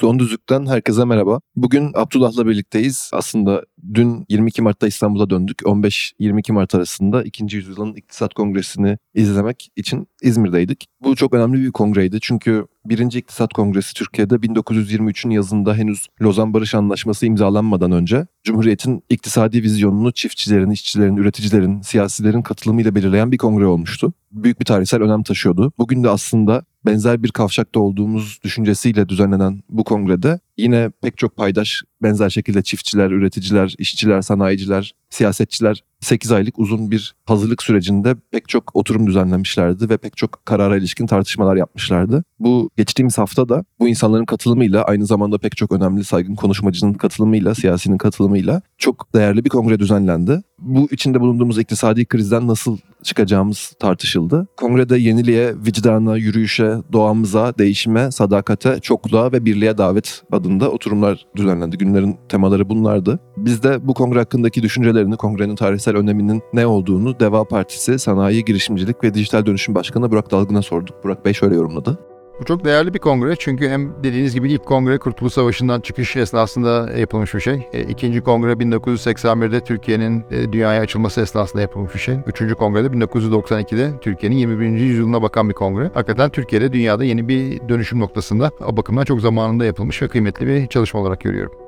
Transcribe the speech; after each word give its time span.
Son 0.00 0.18
Düzlük'ten 0.18 0.66
herkese 0.66 1.04
merhaba. 1.04 1.40
Bugün 1.56 1.92
Abdullah'la 1.94 2.46
birlikteyiz. 2.46 3.10
Aslında 3.12 3.62
dün 3.94 4.24
22 4.28 4.62
Mart'ta 4.62 4.86
İstanbul'a 4.86 5.30
döndük. 5.30 5.58
15-22 5.58 6.52
Mart 6.52 6.74
arasında 6.74 7.22
2. 7.22 7.56
Yüzyılın 7.56 7.94
İktisat 7.94 8.34
Kongresi'ni 8.34 8.98
izlemek 9.14 9.68
için 9.76 10.08
İzmir'deydik. 10.22 10.86
Bu 11.02 11.16
çok 11.16 11.34
önemli 11.34 11.62
bir 11.62 11.72
kongreydi 11.72 12.18
çünkü 12.20 12.66
Birinci 12.84 13.18
İktisat 13.18 13.52
Kongresi 13.52 13.94
Türkiye'de 13.94 14.34
1923'ün 14.34 15.30
yazında 15.30 15.74
henüz 15.74 16.06
Lozan 16.22 16.54
Barış 16.54 16.74
Anlaşması 16.74 17.26
imzalanmadan 17.26 17.92
önce 17.92 18.26
Cumhuriyet'in 18.44 19.02
iktisadi 19.08 19.62
vizyonunu 19.62 20.12
çiftçilerin, 20.12 20.70
işçilerin, 20.70 21.16
üreticilerin, 21.16 21.80
siyasilerin 21.80 22.42
katılımıyla 22.42 22.94
belirleyen 22.94 23.32
bir 23.32 23.38
kongre 23.38 23.66
olmuştu. 23.66 24.12
Büyük 24.32 24.60
bir 24.60 24.64
tarihsel 24.64 25.02
önem 25.02 25.22
taşıyordu. 25.22 25.72
Bugün 25.78 26.04
de 26.04 26.08
aslında 26.08 26.64
benzer 26.88 27.22
bir 27.22 27.30
kavşakta 27.30 27.80
olduğumuz 27.80 28.40
düşüncesiyle 28.44 29.08
düzenlenen 29.08 29.60
bu 29.68 29.84
kongrede 29.84 30.40
yine 30.58 30.90
pek 31.02 31.18
çok 31.18 31.36
paydaş 31.36 31.82
benzer 32.02 32.30
şekilde 32.30 32.62
çiftçiler, 32.62 33.10
üreticiler, 33.10 33.74
işçiler, 33.78 34.22
sanayiciler, 34.22 34.94
siyasetçiler 35.10 35.82
8 36.00 36.32
aylık 36.32 36.58
uzun 36.58 36.90
bir 36.90 37.14
hazırlık 37.24 37.62
sürecinde 37.62 38.14
pek 38.30 38.48
çok 38.48 38.76
oturum 38.76 39.06
düzenlemişlerdi 39.06 39.90
ve 39.90 39.96
pek 39.96 40.16
çok 40.16 40.46
karara 40.46 40.76
ilişkin 40.76 41.06
tartışmalar 41.06 41.56
yapmışlardı. 41.56 42.24
Bu 42.38 42.70
geçtiğimiz 42.76 43.18
hafta 43.18 43.48
da 43.48 43.64
bu 43.80 43.88
insanların 43.88 44.24
katılımıyla 44.24 44.82
aynı 44.82 45.06
zamanda 45.06 45.38
pek 45.38 45.56
çok 45.56 45.72
önemli 45.72 46.04
saygın 46.04 46.34
konuşmacının 46.34 46.92
katılımıyla, 46.92 47.54
siyasinin 47.54 47.98
katılımıyla 47.98 48.62
çok 48.78 49.14
değerli 49.14 49.44
bir 49.44 49.50
kongre 49.50 49.78
düzenlendi. 49.78 50.42
Bu 50.58 50.88
içinde 50.90 51.20
bulunduğumuz 51.20 51.58
iktisadi 51.58 52.04
krizden 52.04 52.48
nasıl 52.48 52.78
çıkacağımız 53.02 53.72
tartışıldı. 53.80 54.46
Kongrede 54.56 54.98
yeniliğe, 54.98 55.54
vicdana, 55.66 56.16
yürüyüşe, 56.16 56.76
doğamıza, 56.92 57.58
değişime, 57.58 58.10
sadakate, 58.10 58.80
çokluğa 58.80 59.32
ve 59.32 59.44
birliğe 59.44 59.78
davet 59.78 60.22
adında 60.48 60.70
oturumlar 60.70 61.26
düzenlendi. 61.36 61.78
Günlerin 61.78 62.16
temaları 62.28 62.68
bunlardı. 62.68 63.18
Biz 63.36 63.62
de 63.62 63.86
bu 63.86 63.94
kongre 63.94 64.18
hakkındaki 64.18 64.62
düşüncelerini, 64.62 65.16
kongrenin 65.16 65.56
tarihsel 65.56 65.96
öneminin 65.96 66.42
ne 66.52 66.66
olduğunu 66.66 67.20
Deva 67.20 67.44
Partisi 67.44 67.98
Sanayi, 67.98 68.44
Girişimcilik 68.44 69.04
ve 69.04 69.14
Dijital 69.14 69.46
Dönüşüm 69.46 69.74
Başkanı 69.74 70.10
Burak 70.10 70.30
Dalgın'a 70.30 70.62
sorduk. 70.62 71.04
Burak 71.04 71.24
Bey 71.24 71.32
şöyle 71.32 71.54
yorumladı. 71.54 71.98
Bu 72.40 72.44
çok 72.44 72.64
değerli 72.64 72.94
bir 72.94 72.98
kongre 72.98 73.36
çünkü 73.36 73.68
hem 73.68 73.92
dediğiniz 74.02 74.34
gibi 74.34 74.52
ilk 74.52 74.66
kongre 74.66 74.98
Kurtuluş 74.98 75.32
Savaşı'ndan 75.32 75.80
çıkış 75.80 76.16
esnasında 76.16 76.92
yapılmış 76.98 77.34
bir 77.34 77.40
şey. 77.40 77.68
E, 77.72 77.82
ikinci 77.82 78.20
kongre 78.20 78.52
1981'de 78.52 79.60
Türkiye'nin 79.60 80.24
e, 80.30 80.52
dünyaya 80.52 80.80
açılması 80.80 81.20
esnasında 81.20 81.62
yapılmış 81.62 81.94
bir 81.94 82.00
şey. 82.00 82.16
Üçüncü 82.26 82.54
kongre 82.54 82.84
de 82.84 82.88
1992'de 82.88 83.90
Türkiye'nin 84.00 84.36
21. 84.36 84.66
yüzyılına 84.66 85.22
bakan 85.22 85.48
bir 85.48 85.54
kongre. 85.54 85.90
Hakikaten 85.94 86.30
Türkiye'de 86.30 86.72
dünyada 86.72 87.04
yeni 87.04 87.28
bir 87.28 87.68
dönüşüm 87.68 88.00
noktasında 88.00 88.50
o 88.66 88.76
bakımdan 88.76 89.04
çok 89.04 89.20
zamanında 89.20 89.64
yapılmış 89.64 90.02
ve 90.02 90.08
kıymetli 90.08 90.46
bir 90.46 90.66
çalışma 90.66 91.00
olarak 91.00 91.20
görüyorum. 91.20 91.67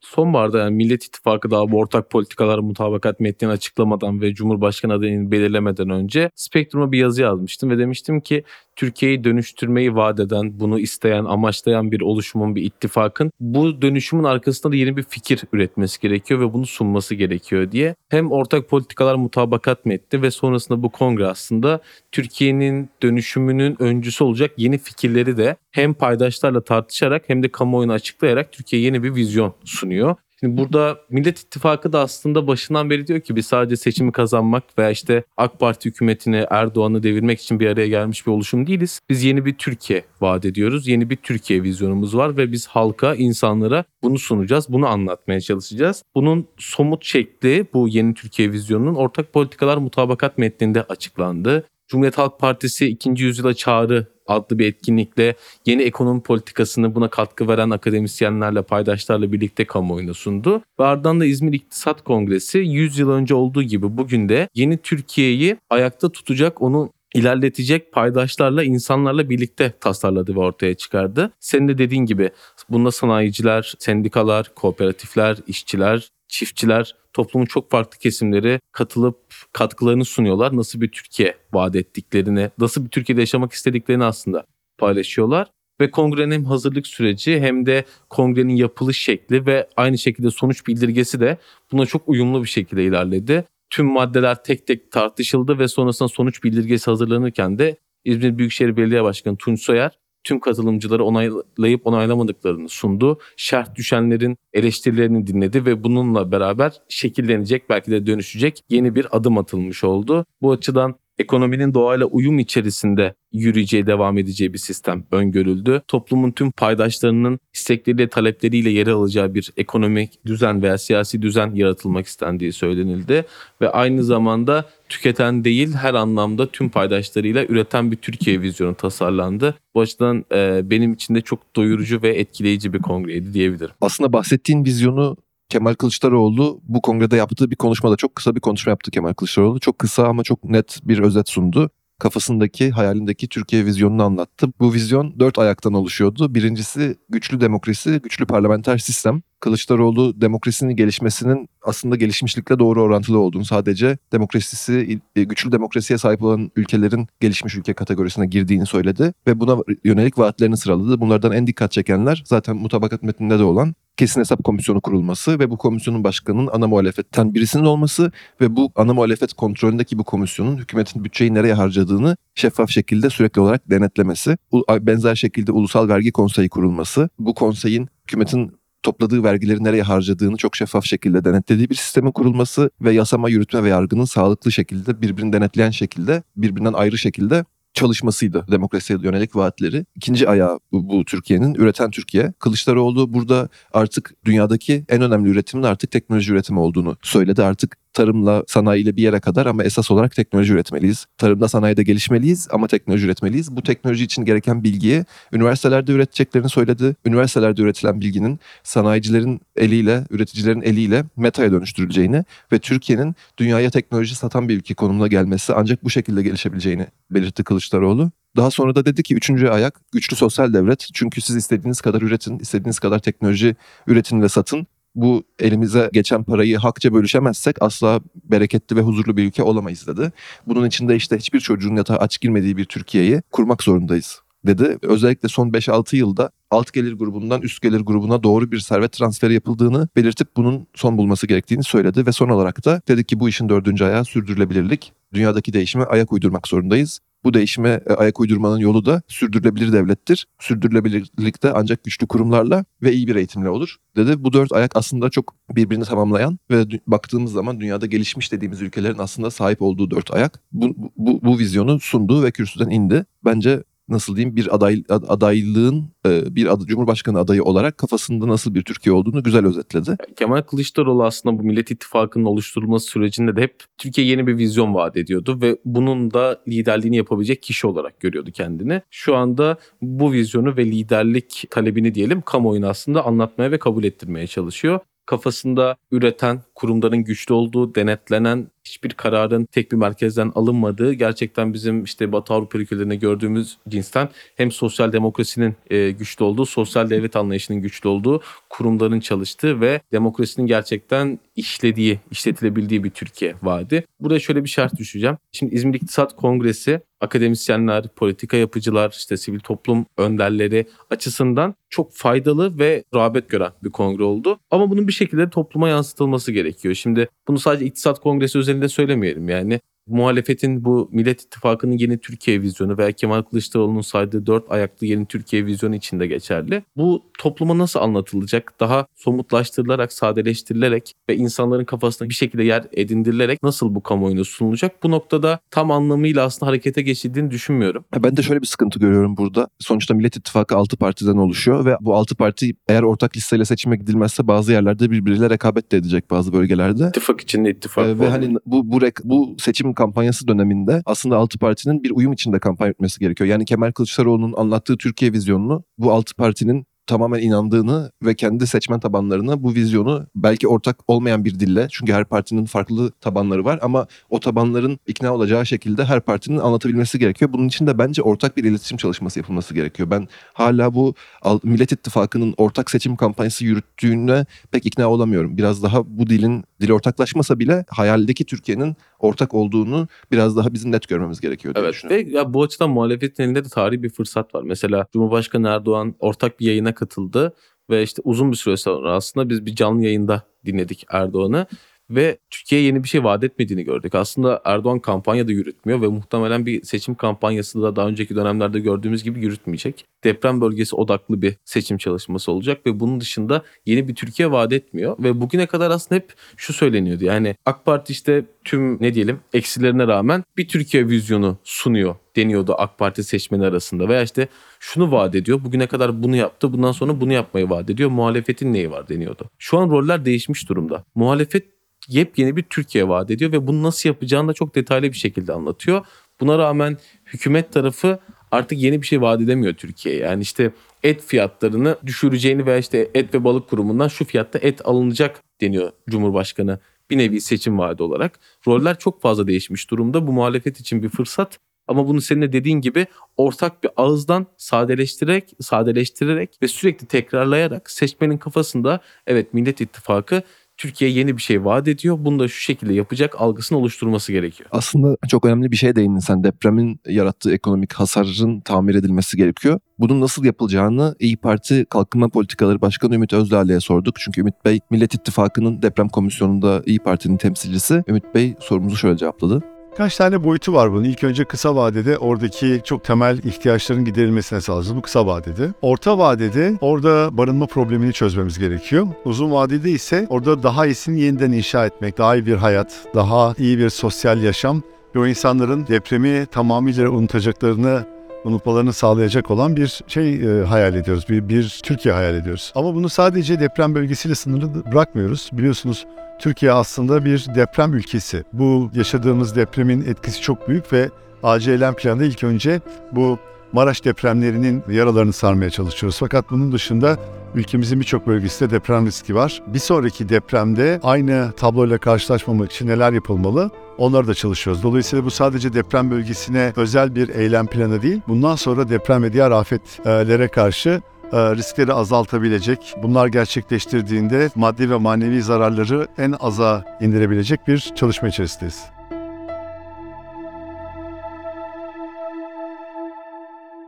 Sonbaharda 0.00 0.58
yani 0.58 0.76
Millet 0.76 1.04
İttifakı 1.04 1.50
daha 1.50 1.70
bu 1.70 1.78
ortak 1.78 2.10
politikalar 2.10 2.58
mutabakat 2.58 3.20
metnini 3.20 3.50
açıklamadan 3.50 4.20
ve 4.20 4.34
Cumhurbaşkanı 4.34 4.92
adayını 4.92 5.30
belirlemeden 5.30 5.90
önce 5.90 6.30
Spektrum'a 6.34 6.92
bir 6.92 6.98
yazı 6.98 7.22
yazmıştım 7.22 7.70
ve 7.70 7.78
demiştim 7.78 8.20
ki 8.20 8.44
Türkiye'yi 8.80 9.24
dönüştürmeyi 9.24 9.94
vaat 9.94 10.20
eden, 10.20 10.60
bunu 10.60 10.78
isteyen, 10.78 11.24
amaçlayan 11.24 11.92
bir 11.92 12.00
oluşumun, 12.00 12.56
bir 12.56 12.62
ittifakın 12.62 13.30
bu 13.40 13.82
dönüşümün 13.82 14.24
arkasında 14.24 14.72
da 14.72 14.76
yeni 14.76 14.96
bir 14.96 15.02
fikir 15.02 15.40
üretmesi 15.52 16.00
gerekiyor 16.00 16.40
ve 16.40 16.52
bunu 16.52 16.66
sunması 16.66 17.14
gerekiyor 17.14 17.72
diye. 17.72 17.94
Hem 18.08 18.32
ortak 18.32 18.68
politikalar 18.68 19.14
mutabakat 19.14 19.86
metni 19.86 20.22
ve 20.22 20.30
sonrasında 20.30 20.82
bu 20.82 20.90
kongre 20.90 21.26
aslında 21.26 21.80
Türkiye'nin 22.12 22.90
dönüşümünün 23.02 23.82
öncüsü 23.82 24.24
olacak 24.24 24.50
yeni 24.56 24.78
fikirleri 24.78 25.36
de 25.36 25.56
hem 25.70 25.94
paydaşlarla 25.94 26.60
tartışarak 26.60 27.28
hem 27.28 27.42
de 27.42 27.48
kamuoyuna 27.48 27.92
açıklayarak 27.92 28.52
Türkiye 28.52 28.82
yeni 28.82 29.02
bir 29.02 29.14
vizyon 29.14 29.54
sunuyor. 29.64 30.16
Şimdi 30.40 30.56
burada 30.56 31.00
Millet 31.10 31.38
İttifakı 31.38 31.92
da 31.92 32.00
aslında 32.00 32.46
başından 32.46 32.90
beri 32.90 33.06
diyor 33.06 33.20
ki 33.20 33.36
biz 33.36 33.46
sadece 33.46 33.76
seçimi 33.76 34.12
kazanmak 34.12 34.78
veya 34.78 34.90
işte 34.90 35.24
AK 35.36 35.60
Parti 35.60 35.88
hükümetini 35.88 36.46
Erdoğan'ı 36.50 37.02
devirmek 37.02 37.40
için 37.40 37.60
bir 37.60 37.66
araya 37.66 37.88
gelmiş 37.88 38.26
bir 38.26 38.32
oluşum 38.32 38.66
değiliz. 38.66 39.00
Biz 39.10 39.24
yeni 39.24 39.44
bir 39.44 39.54
Türkiye 39.54 40.04
vaat 40.20 40.44
ediyoruz. 40.44 40.88
Yeni 40.88 41.10
bir 41.10 41.16
Türkiye 41.16 41.62
vizyonumuz 41.62 42.16
var 42.16 42.36
ve 42.36 42.52
biz 42.52 42.66
halka, 42.66 43.14
insanlara 43.14 43.84
bunu 44.02 44.18
sunacağız. 44.18 44.66
Bunu 44.68 44.86
anlatmaya 44.86 45.40
çalışacağız. 45.40 46.02
Bunun 46.14 46.46
somut 46.58 47.04
şekli 47.04 47.66
bu 47.74 47.88
yeni 47.88 48.14
Türkiye 48.14 48.52
vizyonunun 48.52 48.94
ortak 48.94 49.32
politikalar 49.32 49.76
mutabakat 49.76 50.38
metninde 50.38 50.82
açıklandı. 50.82 51.64
Cumhuriyet 51.88 52.18
Halk 52.18 52.38
Partisi 52.38 52.86
2. 52.86 53.22
yüzyıla 53.22 53.54
çağrı 53.54 54.06
adlı 54.30 54.58
bir 54.58 54.66
etkinlikle 54.66 55.34
yeni 55.66 55.82
ekonomi 55.82 56.22
politikasını 56.22 56.94
buna 56.94 57.08
katkı 57.08 57.48
veren 57.48 57.70
akademisyenlerle, 57.70 58.62
paydaşlarla 58.62 59.32
birlikte 59.32 59.64
kamuoyuna 59.64 60.14
sundu. 60.14 60.62
Ve 60.80 60.84
ardından 60.84 61.20
da 61.20 61.24
İzmir 61.24 61.52
İktisat 61.52 62.04
Kongresi 62.04 62.58
100 62.58 62.98
yıl 62.98 63.10
önce 63.10 63.34
olduğu 63.34 63.62
gibi 63.62 63.96
bugün 63.96 64.28
de 64.28 64.48
yeni 64.54 64.78
Türkiye'yi 64.78 65.56
ayakta 65.70 66.08
tutacak, 66.12 66.62
onu 66.62 66.90
ilerletecek 67.14 67.92
paydaşlarla, 67.92 68.64
insanlarla 68.64 69.30
birlikte 69.30 69.72
tasarladı 69.80 70.34
ve 70.34 70.40
ortaya 70.40 70.74
çıkardı. 70.74 71.32
Senin 71.40 71.68
de 71.68 71.78
dediğin 71.78 72.06
gibi 72.06 72.30
bunda 72.68 72.90
sanayiciler, 72.90 73.74
sendikalar, 73.78 74.54
kooperatifler, 74.54 75.36
işçiler, 75.46 76.08
çiftçiler, 76.28 76.94
toplumun 77.12 77.46
çok 77.46 77.70
farklı 77.70 77.98
kesimleri 77.98 78.60
katılıp 78.72 79.16
katkılarını 79.52 80.04
sunuyorlar. 80.04 80.56
Nasıl 80.56 80.80
bir 80.80 80.88
Türkiye 80.88 81.36
vaat 81.52 81.76
ettiklerini, 81.76 82.50
nasıl 82.58 82.84
bir 82.84 82.90
Türkiye'de 82.90 83.20
yaşamak 83.20 83.52
istediklerini 83.52 84.04
aslında 84.04 84.44
paylaşıyorlar. 84.78 85.48
Ve 85.80 85.90
kongrenin 85.90 86.30
hem 86.30 86.44
hazırlık 86.44 86.86
süreci 86.86 87.40
hem 87.40 87.66
de 87.66 87.84
kongrenin 88.10 88.56
yapılış 88.56 88.98
şekli 88.98 89.46
ve 89.46 89.68
aynı 89.76 89.98
şekilde 89.98 90.30
sonuç 90.30 90.66
bildirgesi 90.66 91.20
de 91.20 91.38
buna 91.72 91.86
çok 91.86 92.08
uyumlu 92.08 92.42
bir 92.42 92.48
şekilde 92.48 92.84
ilerledi. 92.84 93.44
Tüm 93.70 93.86
maddeler 93.86 94.42
tek 94.42 94.66
tek 94.66 94.92
tartışıldı 94.92 95.58
ve 95.58 95.68
sonrasında 95.68 96.08
sonuç 96.08 96.44
bildirgesi 96.44 96.90
hazırlanırken 96.90 97.58
de 97.58 97.76
İzmir 98.04 98.38
Büyükşehir 98.38 98.76
Belediye 98.76 99.02
Başkanı 99.04 99.36
Tunç 99.36 99.62
Soyer 99.62 99.98
tüm 100.24 100.40
katılımcıları 100.40 101.04
onaylayıp 101.04 101.86
onaylamadıklarını 101.86 102.68
sundu. 102.68 103.18
Şerh 103.36 103.74
düşenlerin 103.74 104.36
eleştirilerini 104.52 105.26
dinledi 105.26 105.66
ve 105.66 105.84
bununla 105.84 106.32
beraber 106.32 106.72
şekillenecek 106.88 107.70
belki 107.70 107.90
de 107.90 108.06
dönüşecek 108.06 108.64
yeni 108.68 108.94
bir 108.94 109.16
adım 109.16 109.38
atılmış 109.38 109.84
oldu. 109.84 110.26
Bu 110.42 110.52
açıdan 110.52 110.94
ekonominin 111.20 111.74
doğayla 111.74 112.06
uyum 112.06 112.38
içerisinde 112.38 113.14
yürüyeceği, 113.32 113.86
devam 113.86 114.18
edeceği 114.18 114.52
bir 114.52 114.58
sistem 114.58 115.04
öngörüldü. 115.10 115.82
Toplumun 115.88 116.30
tüm 116.30 116.50
paydaşlarının 116.50 117.38
istekleriyle, 117.54 118.08
talepleriyle 118.08 118.70
yer 118.70 118.86
alacağı 118.86 119.34
bir 119.34 119.52
ekonomik 119.56 120.26
düzen 120.26 120.62
veya 120.62 120.78
siyasi 120.78 121.22
düzen 121.22 121.54
yaratılmak 121.54 122.06
istendiği 122.06 122.52
söylenildi. 122.52 123.24
Ve 123.60 123.70
aynı 123.70 124.04
zamanda 124.04 124.64
tüketen 124.88 125.44
değil 125.44 125.72
her 125.74 125.94
anlamda 125.94 126.46
tüm 126.46 126.68
paydaşlarıyla 126.68 127.44
üreten 127.44 127.90
bir 127.90 127.96
Türkiye 127.96 128.42
vizyonu 128.42 128.74
tasarlandı. 128.74 129.54
Bu 129.74 129.80
açıdan 129.80 130.24
e, 130.32 130.70
benim 130.70 130.92
için 130.92 131.14
de 131.14 131.20
çok 131.20 131.56
doyurucu 131.56 132.02
ve 132.02 132.08
etkileyici 132.08 132.72
bir 132.72 132.78
kongreydi 132.78 133.34
diyebilirim. 133.34 133.74
Aslında 133.80 134.12
bahsettiğin 134.12 134.64
vizyonu 134.64 135.16
Kemal 135.50 135.74
Kılıçdaroğlu 135.74 136.60
bu 136.68 136.82
kongrede 136.82 137.16
yaptığı 137.16 137.50
bir 137.50 137.56
konuşmada 137.56 137.96
çok 137.96 138.14
kısa 138.14 138.34
bir 138.34 138.40
konuşma 138.40 138.70
yaptı 138.70 138.90
Kemal 138.90 139.12
Kılıçdaroğlu. 139.12 139.60
Çok 139.60 139.78
kısa 139.78 140.08
ama 140.08 140.22
çok 140.22 140.44
net 140.44 140.80
bir 140.84 140.98
özet 140.98 141.28
sundu. 141.28 141.70
Kafasındaki, 141.98 142.70
hayalindeki 142.70 143.28
Türkiye 143.28 143.64
vizyonunu 143.64 144.02
anlattı. 144.02 144.52
Bu 144.60 144.72
vizyon 144.72 145.20
dört 145.20 145.38
ayaktan 145.38 145.72
oluşuyordu. 145.72 146.34
Birincisi 146.34 146.96
güçlü 147.08 147.40
demokrasi, 147.40 148.00
güçlü 148.02 148.26
parlamenter 148.26 148.78
sistem. 148.78 149.22
Kılıçdaroğlu 149.40 150.20
demokrasinin 150.20 150.76
gelişmesinin 150.76 151.48
aslında 151.62 151.96
gelişmişlikle 151.96 152.58
doğru 152.58 152.82
orantılı 152.82 153.18
olduğunu 153.18 153.44
sadece 153.44 153.98
demokrasisi 154.12 155.00
güçlü 155.14 155.52
demokrasiye 155.52 155.98
sahip 155.98 156.22
olan 156.22 156.50
ülkelerin 156.56 157.08
gelişmiş 157.20 157.56
ülke 157.56 157.74
kategorisine 157.74 158.26
girdiğini 158.26 158.66
söyledi 158.66 159.12
ve 159.26 159.40
buna 159.40 159.56
yönelik 159.84 160.18
vaatlerini 160.18 160.56
sıraladı. 160.56 161.00
Bunlardan 161.00 161.32
en 161.32 161.46
dikkat 161.46 161.72
çekenler 161.72 162.22
zaten 162.26 162.56
mutabakat 162.56 163.02
metninde 163.02 163.38
de 163.38 163.42
olan 163.42 163.74
kesin 164.00 164.20
hesap 164.20 164.44
komisyonu 164.44 164.80
kurulması 164.80 165.38
ve 165.38 165.50
bu 165.50 165.58
komisyonun 165.58 166.04
başkanının 166.04 166.50
ana 166.52 166.66
muhalefetten 166.66 167.34
birisinin 167.34 167.64
olması 167.64 168.12
ve 168.40 168.56
bu 168.56 168.72
ana 168.76 168.94
muhalefet 168.94 169.32
kontrolündeki 169.32 169.98
bu 169.98 170.04
komisyonun 170.04 170.56
hükümetin 170.56 171.04
bütçeyi 171.04 171.34
nereye 171.34 171.54
harcadığını 171.54 172.16
şeffaf 172.34 172.70
şekilde 172.70 173.10
sürekli 173.10 173.40
olarak 173.40 173.70
denetlemesi. 173.70 174.36
Benzer 174.70 175.14
şekilde 175.14 175.52
ulusal 175.52 175.88
vergi 175.88 176.12
konseyi 176.12 176.48
kurulması. 176.48 177.08
Bu 177.18 177.34
konseyin 177.34 177.88
hükümetin 178.02 178.52
topladığı 178.82 179.24
vergileri 179.24 179.64
nereye 179.64 179.82
harcadığını 179.82 180.36
çok 180.36 180.56
şeffaf 180.56 180.84
şekilde 180.84 181.24
denetlediği 181.24 181.70
bir 181.70 181.74
sistemin 181.74 182.12
kurulması 182.12 182.70
ve 182.80 182.92
yasama, 182.92 183.28
yürütme 183.28 183.62
ve 183.62 183.68
yargının 183.68 184.04
sağlıklı 184.04 184.52
şekilde 184.52 185.02
birbirini 185.02 185.32
denetleyen 185.32 185.70
şekilde, 185.70 186.22
birbirinden 186.36 186.72
ayrı 186.72 186.98
şekilde 186.98 187.44
çalışmasıydı 187.80 188.46
demokrasiye 188.50 188.98
yönelik 189.02 189.36
vaatleri. 189.36 189.86
İkinci 189.94 190.28
ayağı 190.28 190.60
bu, 190.72 190.88
bu 190.88 191.04
Türkiye'nin 191.04 191.54
üreten 191.54 191.90
Türkiye. 191.90 192.32
Kılıçdaroğlu 192.38 193.14
burada 193.14 193.48
artık 193.72 194.14
dünyadaki 194.24 194.84
en 194.88 195.02
önemli 195.02 195.30
üretimin 195.30 195.62
artık 195.62 195.90
teknoloji 195.90 196.32
üretimi 196.32 196.58
olduğunu 196.60 196.96
söyledi. 197.02 197.42
Artık 197.42 197.76
tarımla 197.92 198.44
sanayiyle 198.46 198.96
bir 198.96 199.02
yere 199.02 199.20
kadar 199.20 199.46
ama 199.46 199.64
esas 199.64 199.90
olarak 199.90 200.16
teknoloji 200.16 200.52
üretmeliyiz. 200.52 201.06
Tarımda 201.18 201.48
sanayide 201.48 201.82
gelişmeliyiz 201.82 202.48
ama 202.52 202.66
teknoloji 202.66 203.06
üretmeliyiz. 203.06 203.56
Bu 203.56 203.62
teknoloji 203.62 204.04
için 204.04 204.24
gereken 204.24 204.64
bilgiyi 204.64 205.04
üniversitelerde 205.32 205.92
üreteceklerini 205.92 206.48
söyledi. 206.48 206.96
Üniversitelerde 207.06 207.62
üretilen 207.62 208.00
bilginin 208.00 208.40
sanayicilerin 208.62 209.40
eliyle, 209.56 210.04
üreticilerin 210.10 210.62
eliyle 210.62 211.04
metaya 211.16 211.52
dönüştürüleceğini 211.52 212.24
ve 212.52 212.58
Türkiye'nin 212.58 213.14
dünyaya 213.38 213.70
teknoloji 213.70 214.14
satan 214.14 214.48
bir 214.48 214.56
ülke 214.56 214.74
konumuna 214.74 215.06
gelmesi 215.06 215.54
ancak 215.54 215.84
bu 215.84 215.90
şekilde 215.90 216.22
gelişebileceğini 216.22 216.86
belirtti 217.10 217.44
Kılıçdaroğlu. 217.44 218.10
Daha 218.36 218.50
sonra 218.50 218.74
da 218.74 218.84
dedi 218.84 219.02
ki 219.02 219.14
üçüncü 219.14 219.48
ayak 219.48 219.80
güçlü 219.92 220.16
sosyal 220.16 220.54
devlet. 220.54 220.88
Çünkü 220.94 221.20
siz 221.20 221.36
istediğiniz 221.36 221.80
kadar 221.80 222.02
üretin, 222.02 222.38
istediğiniz 222.38 222.78
kadar 222.78 222.98
teknoloji 222.98 223.56
üretin 223.86 224.22
ve 224.22 224.28
satın. 224.28 224.66
Bu 224.94 225.24
elimize 225.38 225.90
geçen 225.92 226.24
parayı 226.24 226.58
hakça 226.58 226.94
bölüşemezsek 226.94 227.56
asla 227.62 228.00
bereketli 228.24 228.76
ve 228.76 228.80
huzurlu 228.80 229.16
bir 229.16 229.24
ülke 229.24 229.42
olamayız 229.42 229.86
dedi. 229.86 230.12
Bunun 230.46 230.66
için 230.66 230.88
de 230.88 230.96
işte 230.96 231.18
hiçbir 231.18 231.40
çocuğun 231.40 231.76
yatağa 231.76 231.96
aç 231.96 232.20
girmediği 232.20 232.56
bir 232.56 232.64
Türkiye'yi 232.64 233.22
kurmak 233.32 233.62
zorundayız 233.62 234.20
dedi. 234.46 234.78
Özellikle 234.82 235.28
son 235.28 235.50
5-6 235.50 235.96
yılda 235.96 236.30
alt 236.50 236.72
gelir 236.72 236.92
grubundan 236.92 237.42
üst 237.42 237.62
gelir 237.62 237.80
grubuna 237.80 238.22
doğru 238.22 238.52
bir 238.52 238.58
servet 238.58 238.92
transferi 238.92 239.34
yapıldığını 239.34 239.88
belirtip 239.96 240.36
bunun 240.36 240.66
son 240.74 240.98
bulması 240.98 241.26
gerektiğini 241.26 241.64
söyledi 241.64 242.06
ve 242.06 242.12
son 242.12 242.28
olarak 242.28 242.64
da 242.64 242.82
dedi 242.88 243.04
ki 243.04 243.20
bu 243.20 243.28
işin 243.28 243.48
dördüncü 243.48 243.84
ayağı 243.84 244.04
sürdürülebilirlik. 244.04 244.92
Dünyadaki 245.14 245.52
değişime 245.52 245.84
ayak 245.84 246.12
uydurmak 246.12 246.48
zorundayız. 246.48 247.00
Bu 247.24 247.34
değişime 247.34 247.80
e, 247.86 247.92
ayak 247.92 248.20
uydurmanın 248.20 248.58
yolu 248.58 248.84
da 248.84 249.02
sürdürülebilir 249.08 249.72
devlettir. 249.72 250.26
Sürdürülebilirlik 250.38 251.42
de 251.42 251.52
ancak 251.52 251.84
güçlü 251.84 252.06
kurumlarla 252.06 252.64
ve 252.82 252.92
iyi 252.92 253.06
bir 253.06 253.16
eğitimle 253.16 253.48
olur 253.48 253.76
dedi. 253.96 254.24
Bu 254.24 254.32
dört 254.32 254.52
ayak 254.52 254.76
aslında 254.76 255.10
çok 255.10 255.34
birbirini 255.50 255.84
tamamlayan 255.84 256.38
ve 256.50 256.64
baktığımız 256.86 257.32
zaman 257.32 257.60
dünyada 257.60 257.86
gelişmiş 257.86 258.32
dediğimiz 258.32 258.62
ülkelerin 258.62 258.98
aslında 258.98 259.30
sahip 259.30 259.62
olduğu 259.62 259.90
dört 259.90 260.10
ayak. 260.10 260.40
Bu, 260.52 260.74
bu, 260.96 261.20
bu 261.22 261.38
vizyonu 261.38 261.80
sundu 261.80 262.22
ve 262.22 262.30
kürsüden 262.30 262.70
indi. 262.70 263.04
Bence 263.24 263.62
nasıl 263.90 264.16
diyeyim 264.16 264.36
bir 264.36 264.54
aday 264.54 264.82
ad- 264.88 265.04
adaylığın 265.08 265.84
e, 266.06 266.34
bir 266.36 266.52
ad, 266.52 266.60
cumhurbaşkanı 266.60 267.18
adayı 267.18 267.44
olarak 267.44 267.78
kafasında 267.78 268.28
nasıl 268.28 268.54
bir 268.54 268.62
Türkiye 268.62 268.94
olduğunu 268.94 269.22
güzel 269.22 269.46
özetledi. 269.46 269.96
Kemal 270.16 270.42
Kılıçdaroğlu 270.42 271.04
aslında 271.04 271.38
bu 271.38 271.42
Millet 271.42 271.70
İttifakı'nın 271.70 272.24
oluşturulması 272.24 272.86
sürecinde 272.86 273.36
de 273.36 273.40
hep 273.40 273.54
Türkiye 273.78 274.06
yeni 274.06 274.26
bir 274.26 274.36
vizyon 274.38 274.74
vaat 274.74 274.96
ediyordu 274.96 275.38
ve 275.42 275.58
bunun 275.64 276.10
da 276.10 276.40
liderliğini 276.48 276.96
yapabilecek 276.96 277.42
kişi 277.42 277.66
olarak 277.66 278.00
görüyordu 278.00 278.30
kendini. 278.30 278.82
Şu 278.90 279.16
anda 279.16 279.56
bu 279.82 280.12
vizyonu 280.12 280.56
ve 280.56 280.64
liderlik 280.64 281.44
talebini 281.50 281.94
diyelim 281.94 282.22
kamuoyuna 282.22 282.68
aslında 282.68 283.06
anlatmaya 283.06 283.50
ve 283.50 283.58
kabul 283.58 283.84
ettirmeye 283.84 284.26
çalışıyor. 284.26 284.80
Kafasında 285.10 285.76
üreten, 285.92 286.42
kurumların 286.54 287.04
güçlü 287.04 287.34
olduğu, 287.34 287.74
denetlenen, 287.74 288.46
hiçbir 288.64 288.90
kararın 288.90 289.44
tek 289.44 289.72
bir 289.72 289.76
merkezden 289.76 290.32
alınmadığı 290.34 290.92
gerçekten 290.92 291.54
bizim 291.54 291.84
işte 291.84 292.12
Batı 292.12 292.34
Avrupa 292.34 292.58
ülkelerinde 292.58 292.96
gördüğümüz 292.96 293.58
cinsten 293.68 294.08
hem 294.36 294.52
sosyal 294.52 294.92
demokrasinin 294.92 295.54
e, 295.70 295.90
güçlü 295.90 296.24
olduğu, 296.24 296.46
sosyal 296.46 296.90
devlet 296.90 297.16
anlayışının 297.16 297.62
güçlü 297.62 297.88
olduğu, 297.88 298.22
kurumların 298.50 299.00
çalıştığı 299.00 299.60
ve 299.60 299.80
demokrasinin 299.92 300.46
gerçekten 300.46 301.18
işlediği, 301.36 301.98
işletilebildiği 302.10 302.84
bir 302.84 302.90
Türkiye 302.90 303.34
vaadi. 303.42 303.84
Buraya 304.00 304.20
şöyle 304.20 304.44
bir 304.44 304.48
şart 304.48 304.76
düşeceğim. 304.78 305.16
Şimdi 305.32 305.54
İzmir 305.54 305.74
İktisat 305.74 306.16
Kongresi 306.16 306.80
akademisyenler, 307.00 307.88
politika 307.88 308.36
yapıcılar, 308.36 308.90
işte 308.90 309.16
sivil 309.16 309.40
toplum 309.40 309.86
önderleri 309.96 310.66
açısından 310.90 311.54
çok 311.70 311.92
faydalı 311.92 312.58
ve 312.58 312.84
rağbet 312.94 313.28
gören 313.28 313.52
bir 313.64 313.70
kongre 313.70 314.04
oldu. 314.04 314.38
Ama 314.50 314.70
bunun 314.70 314.88
bir 314.88 314.92
şekilde 314.92 315.30
topluma 315.30 315.68
yansıtılması 315.68 316.32
gerekiyor. 316.32 316.74
Şimdi 316.74 317.08
bunu 317.28 317.38
sadece 317.38 317.64
İktisat 317.64 318.00
Kongresi 318.00 318.38
özelinde 318.38 318.68
söylemeyelim 318.68 319.28
yani. 319.28 319.60
Muhalefetin 319.90 320.64
bu 320.64 320.88
Millet 320.92 321.22
İttifakı'nın 321.22 321.78
yeni 321.78 321.98
Türkiye 321.98 322.42
vizyonu 322.42 322.78
veya 322.78 322.92
Kemal 322.92 323.22
Kılıçdaroğlu'nun 323.22 323.80
saydığı 323.80 324.26
dört 324.26 324.52
ayaklı 324.52 324.86
yeni 324.86 325.06
Türkiye 325.06 325.46
vizyonu 325.46 325.74
içinde 325.74 326.06
geçerli. 326.06 326.62
Bu 326.76 327.02
topluma 327.18 327.58
nasıl 327.58 327.80
anlatılacak? 327.80 328.60
Daha 328.60 328.86
somutlaştırılarak, 328.96 329.92
sadeleştirilerek 329.92 330.92
ve 331.08 331.16
insanların 331.16 331.64
kafasına 331.64 332.08
bir 332.08 332.14
şekilde 332.14 332.44
yer 332.44 332.64
edindirilerek 332.72 333.42
nasıl 333.42 333.74
bu 333.74 333.82
kamuoyuna 333.82 334.24
sunulacak? 334.24 334.82
Bu 334.82 334.90
noktada 334.90 335.38
tam 335.50 335.70
anlamıyla 335.70 336.24
aslında 336.24 336.50
harekete 336.50 336.82
geçildiğini 336.82 337.30
düşünmüyorum. 337.30 337.84
Ben 338.02 338.16
de 338.16 338.22
şöyle 338.22 338.42
bir 338.42 338.46
sıkıntı 338.46 338.78
görüyorum 338.78 339.16
burada. 339.16 339.48
Sonuçta 339.58 339.94
Millet 339.94 340.16
İttifakı 340.16 340.56
6 340.56 340.76
partiden 340.76 341.16
oluşuyor 341.16 341.64
ve 341.64 341.76
bu 341.80 341.94
6 341.94 342.14
parti 342.14 342.52
eğer 342.68 342.82
ortak 342.82 343.16
listeyle 343.16 343.44
seçime 343.44 343.76
gidilmezse 343.76 344.26
bazı 344.26 344.52
yerlerde 344.52 344.90
birbiriyle 344.90 345.30
rekabet 345.30 345.72
de 345.72 345.76
edecek 345.76 346.10
bazı 346.10 346.32
bölgelerde. 346.32 346.88
İttifak 346.88 347.20
içinde 347.20 347.50
ittifak. 347.50 347.86
Ee, 347.86 347.98
ve 347.98 348.08
hani 348.08 348.36
bu 348.46 348.70
bu 348.72 348.80
bu 349.04 349.36
seçim 349.38 349.74
kampanyası 349.80 350.28
döneminde 350.28 350.82
aslında 350.86 351.16
altı 351.16 351.38
partinin 351.38 351.82
bir 351.82 351.90
uyum 351.90 352.12
içinde 352.12 352.38
kampanya 352.38 352.70
etmesi 352.70 353.00
gerekiyor. 353.00 353.28
Yani 353.28 353.44
Kemal 353.44 353.72
Kılıçdaroğlu'nun 353.72 354.34
anlattığı 354.36 354.78
Türkiye 354.78 355.12
vizyonunu 355.12 355.64
bu 355.78 355.92
altı 355.92 356.14
partinin 356.14 356.66
tamamen 356.90 357.22
inandığını 357.22 357.90
ve 358.02 358.14
kendi 358.14 358.46
seçmen 358.46 358.80
tabanlarına 358.80 359.42
bu 359.42 359.54
vizyonu 359.54 360.06
belki 360.16 360.48
ortak 360.48 360.76
olmayan 360.88 361.24
bir 361.24 361.40
dille 361.40 361.66
çünkü 361.70 361.92
her 361.92 362.04
partinin 362.04 362.44
farklı 362.44 362.90
tabanları 362.90 363.44
var 363.44 363.58
ama 363.62 363.86
o 364.10 364.20
tabanların 364.20 364.78
ikna 364.86 365.14
olacağı 365.14 365.46
şekilde 365.46 365.84
her 365.84 366.00
partinin 366.00 366.38
anlatabilmesi 366.38 366.98
gerekiyor. 366.98 367.32
Bunun 367.32 367.48
için 367.48 367.66
de 367.66 367.78
bence 367.78 368.02
ortak 368.02 368.36
bir 368.36 368.44
iletişim 368.44 368.78
çalışması 368.78 369.18
yapılması 369.18 369.54
gerekiyor. 369.54 369.90
Ben 369.90 370.08
hala 370.32 370.74
bu 370.74 370.94
Millet 371.42 371.72
İttifakı'nın 371.72 372.34
ortak 372.36 372.70
seçim 372.70 372.96
kampanyası 372.96 373.44
yürüttüğüne 373.44 374.24
pek 374.50 374.66
ikna 374.66 374.90
olamıyorum. 374.90 375.36
Biraz 375.36 375.62
daha 375.62 375.98
bu 375.98 376.06
dilin 376.06 376.44
dil 376.60 376.70
ortaklaşmasa 376.70 377.38
bile 377.38 377.64
hayaldeki 377.68 378.24
Türkiye'nin 378.24 378.76
ortak 378.98 379.34
olduğunu 379.34 379.88
biraz 380.12 380.36
daha 380.36 380.52
bizim 380.54 380.72
net 380.72 380.88
görmemiz 380.88 381.20
gerekiyor 381.20 381.54
diye 381.54 381.64
Evet 381.64 381.74
düşünüyorum. 381.74 382.06
ve 382.06 382.16
ya 382.16 382.34
bu 382.34 382.42
açıdan 382.42 382.70
muhalefetin 382.70 383.22
elinde 383.22 383.44
de 383.44 383.48
tarihi 383.48 383.82
bir 383.82 383.90
fırsat 383.90 384.34
var. 384.34 384.42
Mesela 384.42 384.86
Cumhurbaşkanı 384.92 385.48
Erdoğan 385.48 385.94
ortak 386.00 386.40
bir 386.40 386.46
yayına 386.46 386.74
katıldı 386.80 387.34
ve 387.70 387.82
işte 387.82 388.02
uzun 388.04 388.32
bir 388.32 388.36
süre 388.36 388.56
sonra 388.56 388.94
aslında 388.94 389.28
biz 389.28 389.46
bir 389.46 389.54
canlı 389.54 389.82
yayında 389.84 390.22
dinledik 390.46 390.86
Erdoğan'ı 390.90 391.46
ve 391.90 392.18
Türkiye'ye 392.30 392.66
yeni 392.66 392.84
bir 392.84 392.88
şey 392.88 393.04
vaat 393.04 393.24
etmediğini 393.24 393.64
gördük. 393.64 393.94
Aslında 393.94 394.42
Erdoğan 394.44 394.78
kampanya 394.78 395.28
da 395.28 395.32
yürütmüyor 395.32 395.82
ve 395.82 395.86
muhtemelen 395.86 396.46
bir 396.46 396.62
seçim 396.62 396.94
kampanyası 396.94 397.62
da 397.62 397.76
daha 397.76 397.88
önceki 397.88 398.16
dönemlerde 398.16 398.60
gördüğümüz 398.60 399.02
gibi 399.02 399.20
yürütmeyecek. 399.20 399.84
Deprem 400.04 400.40
bölgesi 400.40 400.76
odaklı 400.76 401.22
bir 401.22 401.36
seçim 401.44 401.78
çalışması 401.78 402.32
olacak 402.32 402.66
ve 402.66 402.80
bunun 402.80 403.00
dışında 403.00 403.42
yeni 403.66 403.88
bir 403.88 403.94
Türkiye 403.94 404.30
vaat 404.30 404.52
etmiyor 404.52 404.96
ve 404.98 405.20
bugüne 405.20 405.46
kadar 405.46 405.70
aslında 405.70 406.00
hep 406.00 406.14
şu 406.36 406.52
söyleniyordu. 406.52 407.04
Yani 407.04 407.36
AK 407.46 407.64
Parti 407.64 407.92
işte 407.92 408.24
tüm 408.44 408.82
ne 408.82 408.94
diyelim 408.94 409.20
eksilerine 409.32 409.86
rağmen 409.86 410.24
bir 410.36 410.48
Türkiye 410.48 410.88
vizyonu 410.88 411.38
sunuyor 411.44 411.94
deniyordu 412.16 412.54
AK 412.58 412.78
Parti 412.78 413.04
seçmeni 413.04 413.46
arasında 413.46 413.88
veya 413.88 414.02
işte 414.02 414.28
şunu 414.60 414.92
vaat 414.92 415.14
ediyor. 415.14 415.44
Bugüne 415.44 415.66
kadar 415.66 416.02
bunu 416.02 416.16
yaptı. 416.16 416.52
Bundan 416.52 416.72
sonra 416.72 417.00
bunu 417.00 417.12
yapmayı 417.12 417.50
vaat 417.50 417.70
ediyor. 417.70 417.90
Muhalefetin 417.90 418.52
neyi 418.52 418.70
var 418.70 418.88
deniyordu. 418.88 419.30
Şu 419.38 419.58
an 419.58 419.70
roller 419.70 420.04
değişmiş 420.04 420.48
durumda. 420.48 420.84
Muhalefet 420.94 421.59
yepyeni 421.88 422.36
bir 422.36 422.42
Türkiye 422.42 422.88
vaat 422.88 423.10
ediyor 423.10 423.32
ve 423.32 423.46
bunu 423.46 423.62
nasıl 423.62 423.88
yapacağını 423.88 424.28
da 424.28 424.32
çok 424.32 424.54
detaylı 424.54 424.86
bir 424.86 424.96
şekilde 424.96 425.32
anlatıyor. 425.32 425.86
Buna 426.20 426.38
rağmen 426.38 426.76
hükümet 427.06 427.52
tarafı 427.52 427.98
artık 428.30 428.58
yeni 428.58 428.82
bir 428.82 428.86
şey 428.86 429.00
vaat 429.00 429.20
edemiyor 429.20 429.54
Türkiye'ye. 429.54 430.00
Yani 430.00 430.22
işte 430.22 430.52
et 430.82 431.04
fiyatlarını 431.04 431.76
düşüreceğini 431.86 432.46
veya 432.46 432.58
işte 432.58 432.90
et 432.94 433.14
ve 433.14 433.24
balık 433.24 433.48
kurumundan 433.48 433.88
şu 433.88 434.04
fiyatta 434.04 434.38
et 434.38 434.66
alınacak 434.66 435.22
deniyor 435.40 435.72
Cumhurbaşkanı 435.90 436.58
bir 436.90 436.98
nevi 436.98 437.20
seçim 437.20 437.58
vaadi 437.58 437.82
olarak. 437.82 438.18
Roller 438.46 438.78
çok 438.78 439.02
fazla 439.02 439.26
değişmiş 439.26 439.70
durumda. 439.70 440.06
Bu 440.06 440.12
muhalefet 440.12 440.60
için 440.60 440.82
bir 440.82 440.88
fırsat. 440.88 441.38
Ama 441.68 441.88
bunu 441.88 442.00
senin 442.00 442.22
de 442.22 442.32
dediğin 442.32 442.60
gibi 442.60 442.86
ortak 443.16 443.62
bir 443.62 443.70
ağızdan 443.76 444.26
sadeleştirerek, 444.36 445.34
sadeleştirerek 445.40 446.38
ve 446.42 446.48
sürekli 446.48 446.86
tekrarlayarak 446.86 447.70
seçmenin 447.70 448.18
kafasında 448.18 448.80
evet 449.06 449.34
Millet 449.34 449.60
İttifakı 449.60 450.22
Türkiye 450.60 450.90
yeni 450.90 451.16
bir 451.16 451.22
şey 451.22 451.44
vaat 451.44 451.68
ediyor. 451.68 451.96
Bunu 452.00 452.18
da 452.18 452.28
şu 452.28 452.40
şekilde 452.40 452.74
yapacak 452.74 453.20
algısını 453.20 453.58
oluşturması 453.58 454.12
gerekiyor. 454.12 454.48
Aslında 454.52 454.96
çok 455.08 455.24
önemli 455.24 455.50
bir 455.50 455.56
şey 455.56 455.76
değindin 455.76 455.98
sen. 455.98 456.24
Depremin 456.24 456.80
yarattığı 456.86 457.32
ekonomik 457.32 457.72
hasarın 457.72 458.40
tamir 458.40 458.74
edilmesi 458.74 459.16
gerekiyor. 459.16 459.60
Bunun 459.78 460.00
nasıl 460.00 460.24
yapılacağını 460.24 460.94
İyi 460.98 461.16
Parti 461.16 461.66
Kalkınma 461.70 462.08
Politikaları 462.08 462.60
Başkanı 462.60 462.94
Ümit 462.94 463.12
Özdağ'la 463.12 463.60
sorduk. 463.60 463.94
Çünkü 463.98 464.20
Ümit 464.20 464.34
Bey 464.44 464.60
Millet 464.70 464.94
İttifakı'nın 464.94 465.62
deprem 465.62 465.88
komisyonunda 465.88 466.62
İyi 466.66 466.78
Parti'nin 466.78 467.16
temsilcisi. 467.16 467.82
Ümit 467.88 468.14
Bey 468.14 468.34
sorumuzu 468.40 468.76
şöyle 468.76 468.96
cevapladı. 468.96 469.42
Kaç 469.76 469.96
tane 469.96 470.24
boyutu 470.24 470.52
var 470.52 470.72
bunun? 470.72 470.84
İlk 470.84 471.04
önce 471.04 471.24
kısa 471.24 471.56
vadede 471.56 471.98
oradaki 471.98 472.60
çok 472.64 472.84
temel 472.84 473.18
ihtiyaçların 473.18 473.84
giderilmesine 473.84 474.40
sağlayacağız. 474.40 474.76
Bu 474.76 474.82
kısa 474.82 475.06
vadede. 475.06 475.48
Orta 475.62 475.98
vadede 475.98 476.58
orada 476.60 477.16
barınma 477.16 477.46
problemini 477.46 477.92
çözmemiz 477.92 478.38
gerekiyor. 478.38 478.86
Uzun 479.04 479.30
vadede 479.30 479.70
ise 479.70 480.06
orada 480.10 480.42
daha 480.42 480.66
iyisini 480.66 481.00
yeniden 481.00 481.32
inşa 481.32 481.66
etmek, 481.66 481.98
daha 481.98 482.16
iyi 482.16 482.26
bir 482.26 482.34
hayat, 482.34 482.72
daha 482.94 483.34
iyi 483.38 483.58
bir 483.58 483.70
sosyal 483.70 484.22
yaşam 484.22 484.62
ve 484.94 484.98
o 484.98 485.06
insanların 485.06 485.66
depremi 485.66 486.26
tamamıyla 486.26 486.90
unutacaklarını 486.90 487.86
unutmalarını 488.24 488.72
sağlayacak 488.72 489.30
olan 489.30 489.56
bir 489.56 489.80
şey 489.86 490.14
e, 490.14 490.44
hayal 490.44 490.74
ediyoruz. 490.74 491.04
Bir, 491.08 491.28
bir 491.28 491.60
Türkiye 491.62 491.94
hayal 491.94 492.14
ediyoruz. 492.14 492.52
Ama 492.54 492.74
bunu 492.74 492.88
sadece 492.88 493.40
deprem 493.40 493.74
bölgesiyle 493.74 494.14
sınırlı 494.14 494.72
bırakmıyoruz. 494.72 495.30
Biliyorsunuz 495.32 495.86
Türkiye 496.20 496.52
aslında 496.52 497.04
bir 497.04 497.26
deprem 497.34 497.74
ülkesi. 497.74 498.24
Bu 498.32 498.70
yaşadığımız 498.74 499.36
depremin 499.36 499.82
etkisi 499.86 500.20
çok 500.20 500.48
büyük 500.48 500.72
ve 500.72 500.90
acil 501.22 501.52
eylem 501.52 501.74
planında 501.74 502.04
ilk 502.04 502.24
önce 502.24 502.60
bu 502.92 503.18
Maraş 503.52 503.84
depremlerinin 503.84 504.62
yaralarını 504.68 505.12
sarmaya 505.12 505.50
çalışıyoruz. 505.50 505.98
Fakat 505.98 506.30
bunun 506.30 506.52
dışında 506.52 506.96
ülkemizin 507.34 507.80
birçok 507.80 508.06
bölgesinde 508.06 508.50
deprem 508.50 508.86
riski 508.86 509.14
var. 509.14 509.42
Bir 509.46 509.58
sonraki 509.58 510.08
depremde 510.08 510.80
aynı 510.82 511.32
tabloyla 511.36 511.78
karşılaşmamak 511.78 512.52
için 512.52 512.66
neler 512.66 512.92
yapılmalı? 512.92 513.50
Onları 513.78 514.06
da 514.06 514.14
çalışıyoruz. 514.14 514.62
Dolayısıyla 514.62 515.04
bu 515.04 515.10
sadece 515.10 515.52
deprem 515.52 515.90
bölgesine 515.90 516.52
özel 516.56 516.94
bir 516.94 517.08
eylem 517.08 517.46
planı 517.46 517.82
değil. 517.82 518.00
Bundan 518.08 518.36
sonra 518.36 518.68
deprem 518.68 519.02
ve 519.02 519.12
diğer 519.12 519.30
afetlere 519.30 520.28
karşı 520.28 520.82
riskleri 521.12 521.72
azaltabilecek, 521.72 522.74
bunlar 522.82 523.06
gerçekleştirdiğinde 523.06 524.28
maddi 524.34 524.70
ve 524.70 524.76
manevi 524.76 525.22
zararları 525.22 525.86
en 525.98 526.14
aza 526.20 526.64
indirebilecek 526.80 527.48
bir 527.48 527.58
çalışma 527.76 528.08
içerisindeyiz. 528.08 528.70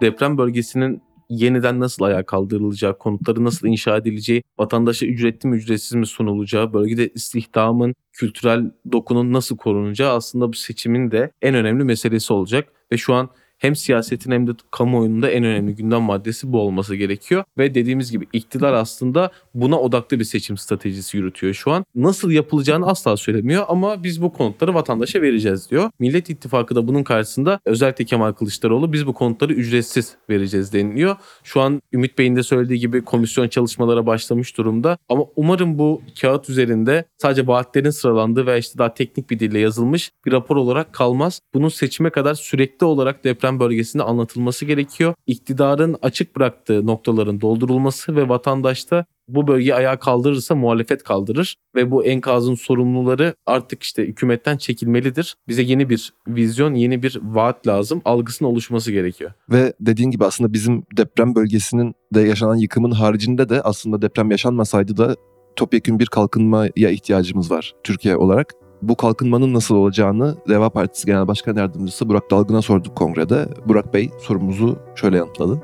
deprem 0.02 0.38
bölgesinin 0.38 1.02
yeniden 1.28 1.80
nasıl 1.80 2.04
ayağa 2.04 2.26
kaldırılacağı, 2.26 2.98
konutları 2.98 3.44
nasıl 3.44 3.66
inşa 3.66 3.96
edileceği, 3.96 4.42
vatandaşa 4.58 5.06
ücretli 5.06 5.46
mi 5.46 5.56
ücretsiz 5.56 5.92
mi 5.92 6.06
sunulacağı, 6.06 6.72
bölgede 6.72 7.08
istihdamın, 7.08 7.94
kültürel 8.12 8.70
dokunun 8.92 9.32
nasıl 9.32 9.56
korunacağı 9.56 10.14
aslında 10.14 10.48
bu 10.48 10.56
seçimin 10.56 11.10
de 11.10 11.30
en 11.42 11.54
önemli 11.54 11.84
meselesi 11.84 12.32
olacak. 12.32 12.68
Ve 12.92 12.96
şu 12.96 13.14
an 13.14 13.28
hem 13.62 13.76
siyasetin 13.76 14.32
hem 14.32 14.46
de 14.46 14.50
kamuoyunun 14.70 15.22
da 15.22 15.30
en 15.30 15.44
önemli 15.44 15.74
gündem 15.74 16.02
maddesi 16.02 16.52
bu 16.52 16.60
olması 16.60 16.94
gerekiyor. 16.94 17.44
Ve 17.58 17.74
dediğimiz 17.74 18.12
gibi 18.12 18.26
iktidar 18.32 18.72
aslında 18.72 19.30
buna 19.54 19.80
odaklı 19.80 20.18
bir 20.18 20.24
seçim 20.24 20.56
stratejisi 20.56 21.16
yürütüyor 21.16 21.54
şu 21.54 21.70
an. 21.70 21.84
Nasıl 21.94 22.30
yapılacağını 22.30 22.86
asla 22.86 23.16
söylemiyor 23.16 23.64
ama 23.68 24.04
biz 24.04 24.22
bu 24.22 24.32
konutları 24.32 24.74
vatandaşa 24.74 25.22
vereceğiz 25.22 25.70
diyor. 25.70 25.90
Millet 25.98 26.30
İttifakı 26.30 26.74
da 26.74 26.88
bunun 26.88 27.02
karşısında 27.02 27.60
özellikle 27.64 28.04
Kemal 28.04 28.32
Kılıçdaroğlu 28.32 28.92
biz 28.92 29.06
bu 29.06 29.12
konutları 29.12 29.52
ücretsiz 29.52 30.16
vereceğiz 30.30 30.72
deniliyor. 30.72 31.16
Şu 31.44 31.60
an 31.60 31.82
Ümit 31.92 32.18
Bey'in 32.18 32.36
de 32.36 32.42
söylediği 32.42 32.80
gibi 32.80 33.04
komisyon 33.04 33.48
çalışmalara 33.48 34.06
başlamış 34.06 34.56
durumda. 34.56 34.98
Ama 35.08 35.24
umarım 35.36 35.78
bu 35.78 36.02
kağıt 36.20 36.50
üzerinde 36.50 37.04
sadece 37.18 37.46
vaatlerin 37.46 37.90
sıralandığı 37.90 38.46
veya 38.46 38.56
işte 38.56 38.78
daha 38.78 38.94
teknik 38.94 39.30
bir 39.30 39.38
dille 39.38 39.58
yazılmış 39.58 40.12
bir 40.26 40.32
rapor 40.32 40.56
olarak 40.56 40.92
kalmaz. 40.92 41.40
Bunun 41.54 41.68
seçime 41.68 42.10
kadar 42.10 42.34
sürekli 42.34 42.84
olarak 42.84 43.24
deprem 43.24 43.51
bölgesinde 43.60 44.02
anlatılması 44.02 44.64
gerekiyor. 44.64 45.14
İktidarın 45.26 45.96
açık 46.02 46.36
bıraktığı 46.36 46.86
noktaların 46.86 47.40
doldurulması 47.40 48.16
ve 48.16 48.28
vatandaşta 48.28 49.04
bu 49.28 49.46
bölgeyi 49.46 49.74
ayağa 49.74 49.98
kaldırırsa 49.98 50.54
muhalefet 50.54 51.02
kaldırır 51.02 51.56
ve 51.74 51.90
bu 51.90 52.04
enkazın 52.04 52.54
sorumluları 52.54 53.34
artık 53.46 53.82
işte 53.82 54.02
hükümetten 54.02 54.56
çekilmelidir. 54.56 55.36
Bize 55.48 55.62
yeni 55.62 55.88
bir 55.88 56.12
vizyon, 56.28 56.74
yeni 56.74 57.02
bir 57.02 57.20
vaat 57.22 57.66
lazım. 57.66 58.02
Algısının 58.04 58.48
oluşması 58.48 58.92
gerekiyor. 58.92 59.32
Ve 59.50 59.72
dediğin 59.80 60.10
gibi 60.10 60.24
aslında 60.24 60.52
bizim 60.52 60.84
deprem 60.96 61.34
bölgesinin 61.34 61.94
de 62.14 62.20
yaşanan 62.20 62.56
yıkımın 62.56 62.90
haricinde 62.90 63.48
de 63.48 63.62
aslında 63.62 64.02
deprem 64.02 64.30
yaşanmasaydı 64.30 64.96
da 64.96 65.16
topyekun 65.56 65.98
bir 65.98 66.06
kalkınmaya 66.06 66.70
ihtiyacımız 66.76 67.50
var 67.50 67.74
Türkiye 67.84 68.16
olarak. 68.16 68.61
Bu 68.82 68.96
kalkınmanın 68.96 69.54
nasıl 69.54 69.74
olacağını 69.74 70.36
Deva 70.48 70.70
Partisi 70.70 71.06
Genel 71.06 71.28
Başkan 71.28 71.56
Yardımcısı 71.56 72.08
Burak 72.08 72.30
Dalgın'a 72.30 72.62
sorduk 72.62 72.96
kongrede. 72.96 73.46
Burak 73.66 73.94
Bey 73.94 74.10
sorumuzu 74.18 74.78
şöyle 74.94 75.16
yanıtladı. 75.16 75.62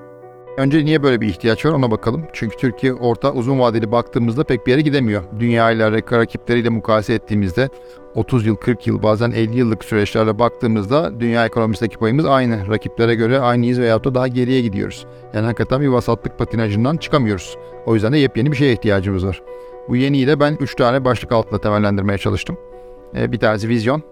Önce 0.58 0.84
niye 0.84 1.02
böyle 1.02 1.20
bir 1.20 1.26
ihtiyaç 1.26 1.66
var 1.66 1.70
ona 1.70 1.90
bakalım. 1.90 2.24
Çünkü 2.32 2.56
Türkiye 2.56 2.92
orta 2.92 3.32
uzun 3.32 3.58
vadeli 3.58 3.92
baktığımızda 3.92 4.44
pek 4.44 4.66
bir 4.66 4.70
yere 4.70 4.80
gidemiyor. 4.80 5.22
Dünya 5.40 5.70
ile 5.70 5.92
rakipleriyle 5.92 6.68
mukayese 6.68 7.14
ettiğimizde 7.14 7.68
30 8.14 8.46
yıl, 8.46 8.56
40 8.56 8.86
yıl, 8.86 9.02
bazen 9.02 9.30
50 9.30 9.58
yıllık 9.58 9.84
süreçlerle 9.84 10.38
baktığımızda 10.38 11.20
dünya 11.20 11.46
ekonomisindeki 11.46 11.98
payımız 11.98 12.26
aynı. 12.26 12.68
Rakiplere 12.68 13.14
göre 13.14 13.40
aynıyız 13.40 13.80
veyahut 13.80 14.04
da 14.04 14.14
daha 14.14 14.28
geriye 14.28 14.60
gidiyoruz. 14.60 15.06
Yani 15.34 15.44
hakikaten 15.44 15.80
bir 15.80 15.88
vasatlık 15.88 16.38
patinajından 16.38 16.96
çıkamıyoruz. 16.96 17.56
O 17.86 17.94
yüzden 17.94 18.12
de 18.12 18.18
yepyeni 18.18 18.52
bir 18.52 18.56
şeye 18.56 18.72
ihtiyacımız 18.72 19.26
var. 19.26 19.42
Bu 19.88 19.96
yeniyi 19.96 20.26
de 20.26 20.40
ben 20.40 20.56
3 20.60 20.74
tane 20.74 21.04
başlık 21.04 21.32
altında 21.32 21.60
temellendirmeye 21.60 22.18
çalıştım. 22.18 22.56
Bir 23.14 23.38
tanesi 23.38 23.68
vizyon, 23.68 24.02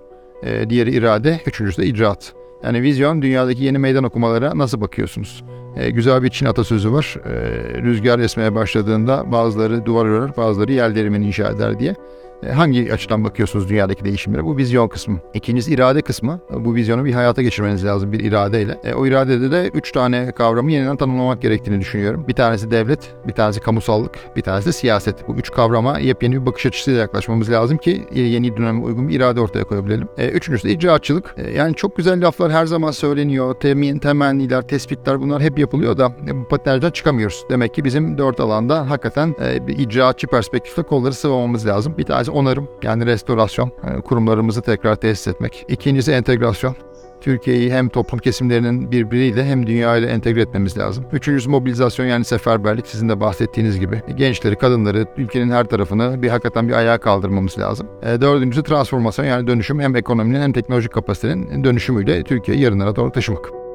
diğeri 0.68 0.90
irade, 0.90 1.40
üçüncüsü 1.46 1.82
de 1.82 1.86
icraat. 1.86 2.32
Yani 2.64 2.82
vizyon 2.82 3.22
dünyadaki 3.22 3.64
yeni 3.64 3.78
meydan 3.78 4.04
okumalara 4.04 4.58
nasıl 4.58 4.80
bakıyorsunuz? 4.80 5.44
E, 5.76 5.90
güzel 5.90 6.22
bir 6.22 6.28
Çin 6.28 6.46
atasözü 6.46 6.92
var. 6.92 7.16
E, 7.24 7.82
rüzgar 7.82 8.18
esmeye 8.18 8.54
başladığında 8.54 9.32
bazıları 9.32 9.86
duvar 9.86 10.06
örer, 10.06 10.36
bazıları 10.36 10.72
yer 10.72 10.94
derimini 10.94 11.26
inşa 11.26 11.48
eder 11.48 11.78
diye. 11.78 11.94
E, 12.42 12.52
hangi 12.52 12.92
açıdan 12.92 13.24
bakıyorsunuz 13.24 13.68
dünyadaki 13.68 14.04
değişimlere? 14.04 14.44
Bu 14.44 14.56
vizyon 14.56 14.88
kısmı. 14.88 15.18
İkincisi 15.34 15.74
irade 15.74 16.02
kısmı. 16.02 16.40
Bu 16.50 16.74
vizyonu 16.74 17.04
bir 17.04 17.12
hayata 17.12 17.42
geçirmeniz 17.42 17.84
lazım 17.84 18.12
bir 18.12 18.20
iradeyle. 18.20 18.80
E, 18.84 18.94
o 18.94 19.06
iradede 19.06 19.50
de 19.50 19.70
üç 19.74 19.92
tane 19.92 20.32
kavramı 20.32 20.72
yeniden 20.72 20.96
tanımlamak 20.96 21.42
gerektiğini 21.42 21.80
düşünüyorum. 21.80 22.24
Bir 22.28 22.34
tanesi 22.34 22.70
devlet, 22.70 23.14
bir 23.26 23.32
tanesi 23.32 23.60
kamusallık, 23.60 24.18
bir 24.36 24.42
tanesi 24.42 24.66
de 24.66 24.72
siyaset. 24.72 25.28
Bu 25.28 25.34
üç 25.34 25.50
kavrama 25.50 25.98
yepyeni 25.98 26.40
bir 26.40 26.46
bakış 26.46 26.66
açısıyla 26.66 27.00
yaklaşmamız 27.00 27.50
lazım 27.50 27.78
ki 27.78 28.06
yeni 28.14 28.56
döneme 28.56 28.80
uygun 28.80 29.08
bir 29.08 29.14
irade 29.14 29.40
ortaya 29.40 29.64
koyabilelim. 29.64 30.08
E, 30.18 30.28
üçüncüsü 30.28 30.68
de 30.68 30.72
icraatçılık. 30.72 31.34
E, 31.36 31.50
yani 31.50 31.74
çok 31.74 31.96
güzel 31.96 32.26
laflar 32.26 32.52
her 32.52 32.66
zaman 32.66 32.90
söyleniyor. 32.90 33.54
Temin, 33.54 33.98
temenniler, 33.98 34.62
tespitler 34.62 35.20
bunlar 35.20 35.42
hep 35.42 35.58
da 35.72 36.12
e, 36.28 36.40
bu 36.40 36.48
patinajdan 36.48 36.90
çıkamıyoruz. 36.90 37.44
Demek 37.50 37.74
ki 37.74 37.84
bizim 37.84 38.18
dört 38.18 38.40
alanda 38.40 38.90
hakikaten 38.90 39.34
e, 39.44 39.66
bir 39.66 39.78
icraatçı 39.78 40.26
perspektifte 40.26 40.82
kolları 40.82 41.12
sıvamamız 41.12 41.66
lazım. 41.66 41.94
Bir 41.98 42.04
tanesi 42.04 42.30
onarım 42.30 42.68
yani 42.82 43.06
restorasyon, 43.06 43.70
yani 43.86 44.02
kurumlarımızı 44.02 44.62
tekrar 44.62 44.96
tesis 44.96 45.28
etmek. 45.28 45.64
İkincisi 45.68 46.12
entegrasyon. 46.12 46.76
Türkiye'yi 47.20 47.72
hem 47.72 47.88
toplum 47.88 48.20
kesimlerinin 48.20 48.90
birbiriyle 48.90 49.44
hem 49.44 49.66
dünya 49.66 49.96
ile 49.96 50.06
entegre 50.06 50.40
etmemiz 50.40 50.78
lazım. 50.78 51.04
Üçüncüsü 51.12 51.50
mobilizasyon 51.50 52.06
yani 52.06 52.24
seferberlik 52.24 52.86
sizin 52.86 53.08
de 53.08 53.20
bahsettiğiniz 53.20 53.80
gibi. 53.80 54.02
Gençleri, 54.16 54.56
kadınları, 54.56 55.06
ülkenin 55.16 55.50
her 55.50 55.64
tarafını 55.64 56.22
bir 56.22 56.28
hakikaten 56.28 56.68
bir 56.68 56.72
ayağa 56.74 56.98
kaldırmamız 56.98 57.58
lazım. 57.58 57.88
E, 58.02 58.20
dördüncüsü 58.20 58.62
transformasyon 58.62 59.24
yani 59.24 59.46
dönüşüm 59.46 59.80
hem 59.80 59.96
ekonominin 59.96 60.40
hem 60.40 60.52
teknolojik 60.52 60.92
kapasitenin 60.92 61.64
dönüşümüyle 61.64 62.22
Türkiye'yi 62.22 62.62
yarınlara 62.62 62.96
doğru 62.96 63.12
taşımak. 63.12 63.65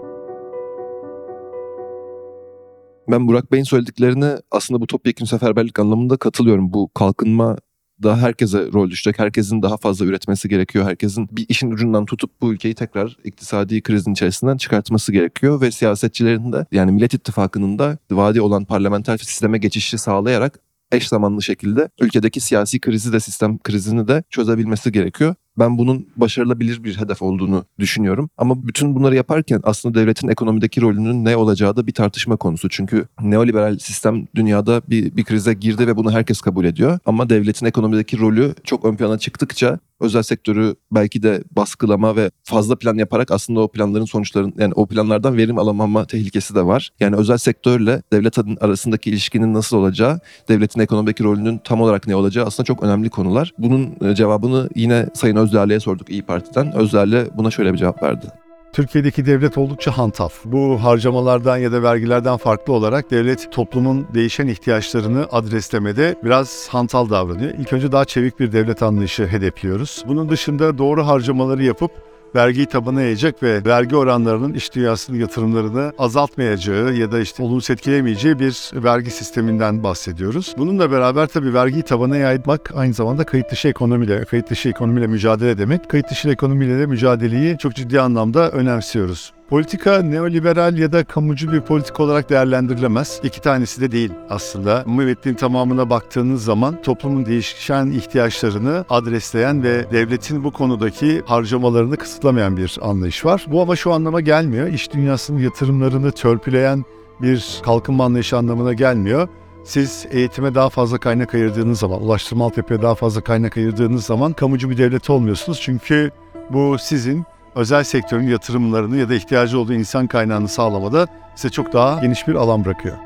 Ben 3.11 3.27
Burak 3.27 3.51
Bey'in 3.51 3.63
söylediklerine 3.63 4.37
aslında 4.51 4.81
bu 4.81 4.87
topyekun 4.87 5.25
seferberlik 5.25 5.79
anlamında 5.79 6.17
katılıyorum. 6.17 6.73
Bu 6.73 6.89
kalkınma 6.93 7.57
da 8.03 8.17
herkese 8.17 8.69
rol 8.73 8.89
düşecek. 8.89 9.19
Herkesin 9.19 9.61
daha 9.61 9.77
fazla 9.77 10.05
üretmesi 10.05 10.49
gerekiyor. 10.49 10.85
Herkesin 10.85 11.29
bir 11.31 11.45
işin 11.49 11.71
ucundan 11.71 12.05
tutup 12.05 12.41
bu 12.41 12.53
ülkeyi 12.53 12.75
tekrar 12.75 13.17
iktisadi 13.23 13.81
krizin 13.81 14.11
içerisinden 14.11 14.57
çıkartması 14.57 15.11
gerekiyor 15.11 15.61
ve 15.61 15.71
siyasetçilerin 15.71 16.53
de 16.53 16.65
yani 16.71 16.91
Millet 16.91 17.13
İttifakı'nın 17.13 17.79
da 17.79 17.97
vadi 18.11 18.41
olan 18.41 18.65
parlamenter 18.65 19.17
sisteme 19.17 19.57
geçişi 19.57 19.97
sağlayarak 19.97 20.59
eş 20.91 21.07
zamanlı 21.07 21.43
şekilde 21.43 21.89
ülkedeki 22.01 22.39
siyasi 22.39 22.79
krizi 22.79 23.13
de 23.13 23.19
sistem 23.19 23.57
krizini 23.57 24.07
de 24.07 24.23
çözebilmesi 24.29 24.91
gerekiyor. 24.91 25.35
Ben 25.61 25.77
bunun 25.77 26.07
başarılabilir 26.15 26.83
bir 26.83 26.97
hedef 26.97 27.21
olduğunu 27.21 27.65
düşünüyorum. 27.79 28.29
Ama 28.37 28.67
bütün 28.67 28.95
bunları 28.95 29.15
yaparken 29.15 29.59
aslında 29.63 29.99
devletin 29.99 30.27
ekonomideki 30.27 30.81
rolünün 30.81 31.25
ne 31.25 31.35
olacağı 31.35 31.75
da 31.75 31.87
bir 31.87 31.91
tartışma 31.91 32.37
konusu. 32.37 32.69
Çünkü 32.69 33.05
neoliberal 33.21 33.77
sistem 33.77 34.27
dünyada 34.35 34.81
bir, 34.89 35.15
bir 35.17 35.23
krize 35.23 35.53
girdi 35.53 35.87
ve 35.87 35.97
bunu 35.97 36.11
herkes 36.11 36.41
kabul 36.41 36.65
ediyor. 36.65 36.99
Ama 37.05 37.29
devletin 37.29 37.65
ekonomideki 37.65 38.19
rolü 38.19 38.53
çok 38.63 38.85
ön 38.85 38.95
plana 38.95 39.17
çıktıkça 39.17 39.79
özel 40.01 40.23
sektörü 40.23 40.75
belki 40.91 41.23
de 41.23 41.43
baskılama 41.51 42.15
ve 42.15 42.31
fazla 42.43 42.75
plan 42.75 42.95
yaparak 42.95 43.31
aslında 43.31 43.59
o 43.59 43.67
planların 43.67 44.05
sonuçların 44.05 44.53
yani 44.57 44.73
o 44.75 44.85
planlardan 44.85 45.37
verim 45.37 45.59
alamama 45.59 46.05
tehlikesi 46.05 46.55
de 46.55 46.65
var. 46.65 46.89
Yani 46.99 47.15
özel 47.15 47.37
sektörle 47.37 48.01
devlet 48.13 48.37
arasındaki 48.61 49.09
ilişkinin 49.09 49.53
nasıl 49.53 49.77
olacağı, 49.77 50.19
devletin 50.49 50.79
ekonomideki 50.79 51.23
rolünün 51.23 51.57
tam 51.63 51.81
olarak 51.81 52.07
ne 52.07 52.15
olacağı 52.15 52.45
aslında 52.45 52.67
çok 52.67 52.83
önemli 52.83 53.09
konular. 53.09 53.53
Bunun 53.57 53.95
e, 54.01 54.15
cevabını 54.15 54.69
yine 54.75 55.09
Sayın 55.13 55.35
Özderli'ye 55.35 55.79
sorduk 55.79 56.09
İyi 56.09 56.21
Parti'den. 56.21 56.75
Özderli 56.75 57.27
buna 57.37 57.51
şöyle 57.51 57.73
bir 57.73 57.77
cevap 57.77 58.03
verdi. 58.03 58.40
Türkiye'deki 58.73 59.25
devlet 59.25 59.57
oldukça 59.57 59.97
hantal. 59.97 60.29
Bu 60.45 60.83
harcamalardan 60.83 61.57
ya 61.57 61.71
da 61.71 61.83
vergilerden 61.83 62.37
farklı 62.37 62.73
olarak 62.73 63.11
devlet 63.11 63.51
toplumun 63.51 64.07
değişen 64.13 64.47
ihtiyaçlarını 64.47 65.27
adreslemede 65.31 66.15
biraz 66.23 66.67
hantal 66.71 67.09
davranıyor. 67.09 67.51
İlk 67.59 67.73
önce 67.73 67.91
daha 67.91 68.05
çevik 68.05 68.39
bir 68.39 68.51
devlet 68.51 68.83
anlayışı 68.83 69.27
hedefliyoruz. 69.27 70.03
Bunun 70.07 70.29
dışında 70.29 70.77
doğru 70.77 71.07
harcamaları 71.07 71.63
yapıp 71.63 71.91
vergiyi 72.35 72.65
tabana 72.65 73.01
yayacak 73.01 73.43
ve 73.43 73.65
vergi 73.65 73.95
oranlarının 73.95 74.53
iş 74.53 74.75
dünyasının 74.75 75.19
yatırımlarını 75.19 75.93
azaltmayacağı 75.97 76.93
ya 76.93 77.11
da 77.11 77.19
işte 77.19 77.43
olumsuz 77.43 77.69
etkilemeyeceği 77.69 78.39
bir 78.39 78.71
vergi 78.73 79.11
sisteminden 79.11 79.83
bahsediyoruz. 79.83 80.55
Bununla 80.57 80.91
beraber 80.91 81.27
tabii 81.27 81.53
vergiyi 81.53 81.83
tabana 81.83 82.17
yaymak 82.17 82.71
aynı 82.75 82.93
zamanda 82.93 83.23
kayıt 83.23 83.51
dışı 83.51 83.67
ekonomiyle, 83.67 84.25
kayıt 84.25 84.49
dışı 84.49 84.69
ekonomiyle 84.69 85.07
mücadele 85.07 85.57
demek. 85.57 85.89
Kayıt 85.89 86.11
dışı 86.11 86.29
ekonomiyle 86.29 86.79
de 86.79 86.85
mücadeleyi 86.85 87.57
çok 87.57 87.75
ciddi 87.75 88.01
anlamda 88.01 88.51
önemsiyoruz. 88.51 89.33
Politika 89.51 90.01
neoliberal 90.01 90.77
ya 90.77 90.91
da 90.91 91.03
kamucu 91.03 91.51
bir 91.51 91.61
politika 91.61 92.03
olarak 92.03 92.29
değerlendirilemez. 92.29 93.19
İki 93.23 93.41
tanesi 93.41 93.81
de 93.81 93.91
değil 93.91 94.11
aslında. 94.29 94.83
Müvettin 94.87 95.33
tamamına 95.33 95.89
baktığınız 95.89 96.43
zaman 96.43 96.81
toplumun 96.81 97.25
değişen 97.25 97.87
ihtiyaçlarını 97.91 98.85
adresleyen 98.89 99.63
ve 99.63 99.91
devletin 99.91 100.43
bu 100.43 100.51
konudaki 100.51 101.21
harcamalarını 101.25 101.97
kısıtlamayan 101.97 102.57
bir 102.57 102.77
anlayış 102.81 103.25
var. 103.25 103.45
Bu 103.47 103.61
ama 103.61 103.75
şu 103.75 103.93
anlama 103.93 104.21
gelmiyor. 104.21 104.67
İş 104.67 104.93
dünyasının 104.93 105.39
yatırımlarını 105.39 106.11
törpüleyen 106.11 106.85
bir 107.21 107.61
kalkınma 107.63 108.05
anlayışı 108.05 108.37
anlamına 108.37 108.73
gelmiyor. 108.73 109.27
Siz 109.63 110.05
eğitime 110.11 110.55
daha 110.55 110.69
fazla 110.69 110.97
kaynak 110.97 111.33
ayırdığınız 111.33 111.79
zaman, 111.79 112.01
ulaştırma 112.03 112.45
altyapıya 112.45 112.81
daha 112.81 112.95
fazla 112.95 113.21
kaynak 113.21 113.57
ayırdığınız 113.57 114.05
zaman 114.05 114.33
kamucu 114.33 114.69
bir 114.69 114.77
devlet 114.77 115.09
olmuyorsunuz. 115.09 115.61
Çünkü 115.61 116.11
bu 116.49 116.77
sizin 116.79 117.25
özel 117.55 117.83
sektörün 117.83 118.27
yatırımlarını 118.27 118.97
ya 118.97 119.09
da 119.09 119.15
ihtiyacı 119.15 119.59
olduğu 119.59 119.73
insan 119.73 120.07
kaynağını 120.07 120.47
sağlamada 120.47 121.07
size 121.35 121.49
çok 121.49 121.73
daha 121.73 122.01
geniş 122.01 122.27
bir 122.27 122.35
alan 122.35 122.65
bırakıyor. 122.65 122.97